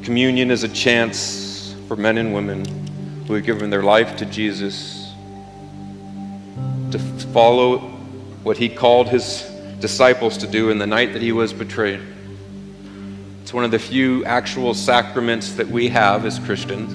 Communion 0.06 0.52
is 0.52 0.64
a 0.64 0.70
chance 0.70 1.76
for 1.88 1.96
men 1.96 2.20
and 2.20 2.32
women 2.32 2.64
who 3.26 3.34
have 3.34 3.44
given 3.44 3.72
their 3.72 3.82
life 3.82 4.16
to 4.18 4.26
Jesus 4.26 5.12
to 6.92 7.00
follow 7.34 7.80
what 8.44 8.56
he 8.56 8.70
called 8.70 9.10
his 9.10 9.42
disciples 9.80 10.38
to 10.38 10.46
do 10.46 10.70
in 10.70 10.78
the 10.78 10.86
night 10.86 11.14
that 11.14 11.24
he 11.24 11.32
was 11.32 11.54
betrayed. 11.54 12.00
It's 13.42 13.52
one 13.52 13.64
of 13.64 13.72
the 13.72 13.80
few 13.80 14.24
actual 14.26 14.76
sacraments 14.76 15.54
that 15.54 15.68
we 15.68 15.88
have 15.90 16.24
as 16.24 16.38
Christians. 16.38 16.92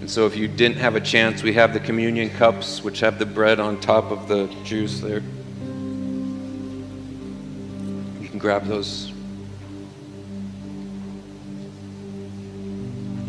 And 0.00 0.10
so, 0.10 0.24
if 0.24 0.38
you 0.38 0.48
didn't 0.48 0.78
have 0.78 0.96
a 0.96 1.02
chance, 1.02 1.42
we 1.42 1.52
have 1.52 1.74
the 1.74 1.80
communion 1.80 2.30
cups, 2.30 2.82
which 2.82 3.00
have 3.00 3.18
the 3.18 3.26
bread 3.26 3.60
on 3.60 3.78
top 3.78 4.10
of 4.10 4.26
the 4.26 4.46
juice 4.64 5.00
there. 5.00 5.20
You 8.20 8.28
can 8.30 8.38
grab 8.38 8.64
those. 8.64 9.13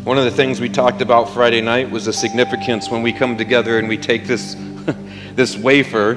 One 0.06 0.18
of 0.18 0.24
the 0.24 0.30
things 0.30 0.60
we 0.60 0.68
talked 0.68 1.02
about 1.02 1.34
Friday 1.34 1.60
night 1.60 1.90
was 1.90 2.04
the 2.04 2.12
significance 2.12 2.88
when 2.88 3.02
we 3.02 3.12
come 3.12 3.36
together 3.36 3.76
and 3.76 3.88
we 3.88 3.98
take 3.98 4.24
this, 4.24 4.54
this 5.34 5.56
wafer 5.56 6.16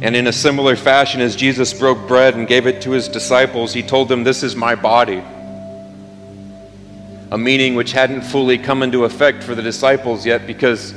and 0.00 0.16
in 0.16 0.26
a 0.26 0.32
similar 0.32 0.74
fashion, 0.74 1.20
as 1.20 1.36
Jesus 1.36 1.72
broke 1.72 2.08
bread 2.08 2.34
and 2.34 2.48
gave 2.48 2.66
it 2.66 2.82
to 2.82 2.90
his 2.90 3.06
disciples, 3.06 3.72
he 3.72 3.84
told 3.84 4.08
them, 4.08 4.24
This 4.24 4.42
is 4.42 4.56
my 4.56 4.74
body. 4.74 5.22
A 7.30 7.38
meaning 7.38 7.76
which 7.76 7.92
hadn't 7.92 8.22
fully 8.22 8.58
come 8.58 8.82
into 8.82 9.04
effect 9.04 9.44
for 9.44 9.54
the 9.54 9.62
disciples 9.62 10.26
yet 10.26 10.44
because 10.44 10.92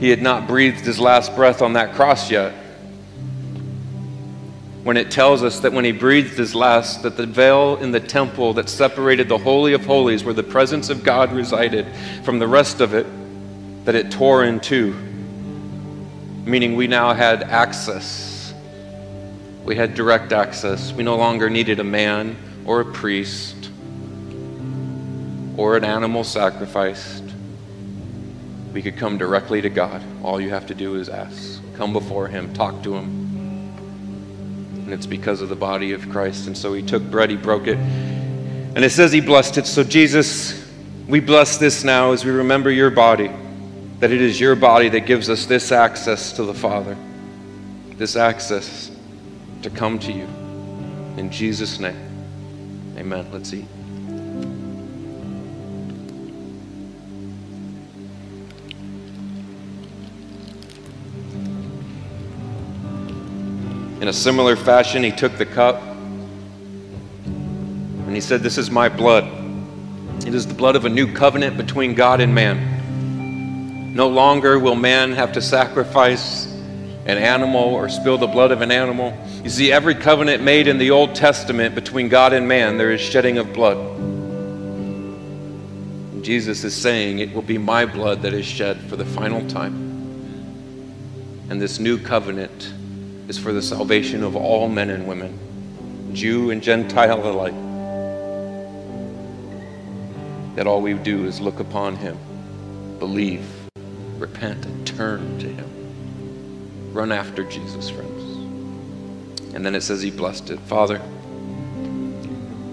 he 0.00 0.10
had 0.10 0.20
not 0.20 0.48
breathed 0.48 0.84
his 0.84 0.98
last 0.98 1.36
breath 1.36 1.62
on 1.62 1.74
that 1.74 1.94
cross 1.94 2.28
yet. 2.28 2.52
When 4.86 4.96
it 4.96 5.10
tells 5.10 5.42
us 5.42 5.58
that 5.60 5.72
when 5.72 5.84
he 5.84 5.90
breathed 5.90 6.38
his 6.38 6.54
last, 6.54 7.02
that 7.02 7.16
the 7.16 7.26
veil 7.26 7.76
in 7.76 7.90
the 7.90 7.98
temple 7.98 8.52
that 8.52 8.68
separated 8.68 9.28
the 9.28 9.38
Holy 9.38 9.72
of 9.72 9.84
Holies, 9.84 10.22
where 10.22 10.32
the 10.32 10.44
presence 10.44 10.90
of 10.90 11.02
God 11.02 11.32
resided, 11.32 11.86
from 12.22 12.38
the 12.38 12.46
rest 12.46 12.80
of 12.80 12.94
it, 12.94 13.06
that 13.84 13.96
it 13.96 14.12
tore 14.12 14.44
in 14.44 14.60
two 14.60 14.94
meaning 16.46 16.76
we 16.76 16.86
now 16.86 17.12
had 17.12 17.42
access. 17.42 18.54
We 19.64 19.74
had 19.74 19.94
direct 19.94 20.32
access. 20.32 20.92
We 20.92 21.02
no 21.02 21.16
longer 21.16 21.50
needed 21.50 21.80
a 21.80 21.84
man 21.84 22.36
or 22.64 22.80
a 22.80 22.84
priest 22.84 23.70
or 25.56 25.76
an 25.76 25.84
animal 25.84 26.22
sacrificed. 26.22 27.24
We 28.72 28.80
could 28.80 28.96
come 28.96 29.18
directly 29.18 29.60
to 29.60 29.68
God. 29.68 30.02
All 30.22 30.40
you 30.40 30.50
have 30.50 30.66
to 30.66 30.74
do 30.74 30.94
is 30.94 31.08
ask. 31.08 31.60
Come 31.74 31.92
before 31.92 32.28
Him, 32.28 32.54
talk 32.54 32.82
to 32.84 32.94
Him. 32.94 33.25
And 34.86 34.94
it's 34.94 35.04
because 35.04 35.42
of 35.42 35.48
the 35.48 35.56
body 35.56 35.92
of 35.92 36.08
Christ. 36.08 36.46
And 36.46 36.56
so 36.56 36.72
He 36.72 36.80
took 36.80 37.02
bread, 37.02 37.28
He 37.28 37.36
broke 37.36 37.66
it. 37.66 37.76
And 37.76 38.84
it 38.84 38.90
says 38.90 39.12
He 39.12 39.20
blessed 39.20 39.58
it. 39.58 39.66
So 39.66 39.82
Jesus 39.84 40.64
We 41.08 41.20
bless 41.20 41.56
this 41.56 41.84
now 41.84 42.12
as 42.12 42.24
we 42.24 42.32
remember 42.32 42.68
your 42.70 42.90
body, 42.90 43.30
that 44.00 44.10
it 44.10 44.20
is 44.20 44.40
your 44.40 44.56
body 44.56 44.88
that 44.88 45.00
gives 45.06 45.30
us 45.30 45.46
this 45.46 45.70
access 45.70 46.32
to 46.32 46.42
the 46.42 46.54
Father, 46.54 46.96
this 47.96 48.16
access 48.16 48.90
to 49.62 49.70
come 49.70 50.00
to 50.00 50.12
you. 50.12 50.26
In 51.16 51.30
Jesus' 51.30 51.78
name, 51.78 51.96
amen. 52.98 53.30
Let's 53.32 53.54
eat. 53.54 53.75
In 64.06 64.10
a 64.10 64.12
similar 64.12 64.54
fashion, 64.54 65.02
he 65.02 65.10
took 65.10 65.36
the 65.36 65.44
cup 65.44 65.82
and 67.24 68.14
he 68.14 68.20
said, 68.20 68.40
This 68.40 68.56
is 68.56 68.70
my 68.70 68.88
blood. 68.88 69.24
It 70.24 70.32
is 70.32 70.46
the 70.46 70.54
blood 70.54 70.76
of 70.76 70.84
a 70.84 70.88
new 70.88 71.12
covenant 71.12 71.56
between 71.56 71.94
God 71.94 72.20
and 72.20 72.32
man. 72.32 73.96
No 73.96 74.06
longer 74.06 74.60
will 74.60 74.76
man 74.76 75.10
have 75.14 75.32
to 75.32 75.42
sacrifice 75.42 76.46
an 76.46 77.18
animal 77.18 77.64
or 77.64 77.88
spill 77.88 78.16
the 78.16 78.28
blood 78.28 78.52
of 78.52 78.60
an 78.60 78.70
animal. 78.70 79.12
You 79.42 79.50
see, 79.50 79.72
every 79.72 79.96
covenant 79.96 80.40
made 80.40 80.68
in 80.68 80.78
the 80.78 80.92
Old 80.92 81.16
Testament 81.16 81.74
between 81.74 82.08
God 82.08 82.32
and 82.32 82.46
man, 82.46 82.78
there 82.78 82.92
is 82.92 83.00
shedding 83.00 83.38
of 83.38 83.52
blood. 83.52 83.76
And 86.12 86.24
Jesus 86.24 86.62
is 86.62 86.76
saying, 86.76 87.18
It 87.18 87.34
will 87.34 87.42
be 87.42 87.58
my 87.58 87.84
blood 87.84 88.22
that 88.22 88.34
is 88.34 88.46
shed 88.46 88.78
for 88.82 88.94
the 88.94 89.04
final 89.04 89.44
time. 89.48 89.74
And 91.50 91.60
this 91.60 91.80
new 91.80 91.98
covenant 91.98 92.72
is 93.28 93.38
for 93.38 93.52
the 93.52 93.62
salvation 93.62 94.22
of 94.22 94.36
all 94.36 94.68
men 94.68 94.90
and 94.90 95.06
women, 95.06 96.14
Jew 96.14 96.50
and 96.50 96.62
Gentile 96.62 97.28
alike. 97.28 97.54
That 100.54 100.66
all 100.66 100.80
we 100.80 100.94
do 100.94 101.26
is 101.26 101.40
look 101.40 101.60
upon 101.60 101.96
him, 101.96 102.16
believe, 102.98 103.44
repent, 104.18 104.64
and 104.64 104.86
turn 104.86 105.38
to 105.40 105.48
him. 105.48 106.92
Run 106.92 107.12
after 107.12 107.44
Jesus, 107.44 107.90
friends. 107.90 109.54
And 109.54 109.66
then 109.66 109.74
it 109.74 109.82
says 109.82 110.02
he 110.02 110.10
blessed 110.10 110.50
it. 110.50 110.60
Father, 110.60 111.00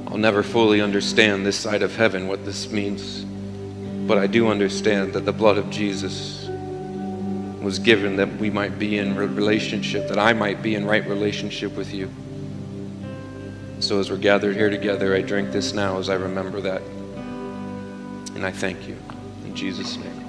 I'll 0.08 0.18
never 0.18 0.44
fully 0.44 0.80
understand 0.80 1.46
this 1.46 1.58
side 1.58 1.82
of 1.82 1.96
heaven 1.96 2.28
what 2.28 2.46
this 2.46 2.72
means, 2.72 3.26
but 4.08 4.18
I 4.18 4.28
do 4.28 4.48
understand 4.48 5.13
that 5.13 5.26
the 5.26 5.34
blood 5.34 5.58
of 5.58 5.70
Jesus 5.70 6.42
was 7.63 7.80
given 7.80 8.17
that 8.17 8.36
we 8.38 8.49
might 8.49 8.78
be 8.78 8.97
in 8.97 9.15
relationship, 9.15 10.10
that 10.10 10.19
I 10.19 10.34
might 10.34 10.62
be 10.62 10.76
in 10.76 10.86
right 10.86 11.08
relationship 11.08 11.76
with 11.76 11.93
you. 11.93 12.12
So 13.80 13.99
as 13.99 14.12
we're 14.12 14.17
gathered 14.17 14.56
here 14.56 14.69
together, 14.69 15.15
I 15.15 15.21
drink 15.21 15.52
this 15.52 15.73
now 15.73 15.97
as 15.97 16.10
I 16.10 16.15
remember 16.15 16.62
that. 16.62 16.82
And 18.36 18.45
I 18.45 18.52
thank 18.52 18.88
you. 18.88 18.97
In 19.45 19.56
Jesus' 19.56 19.97
name. 19.97 20.22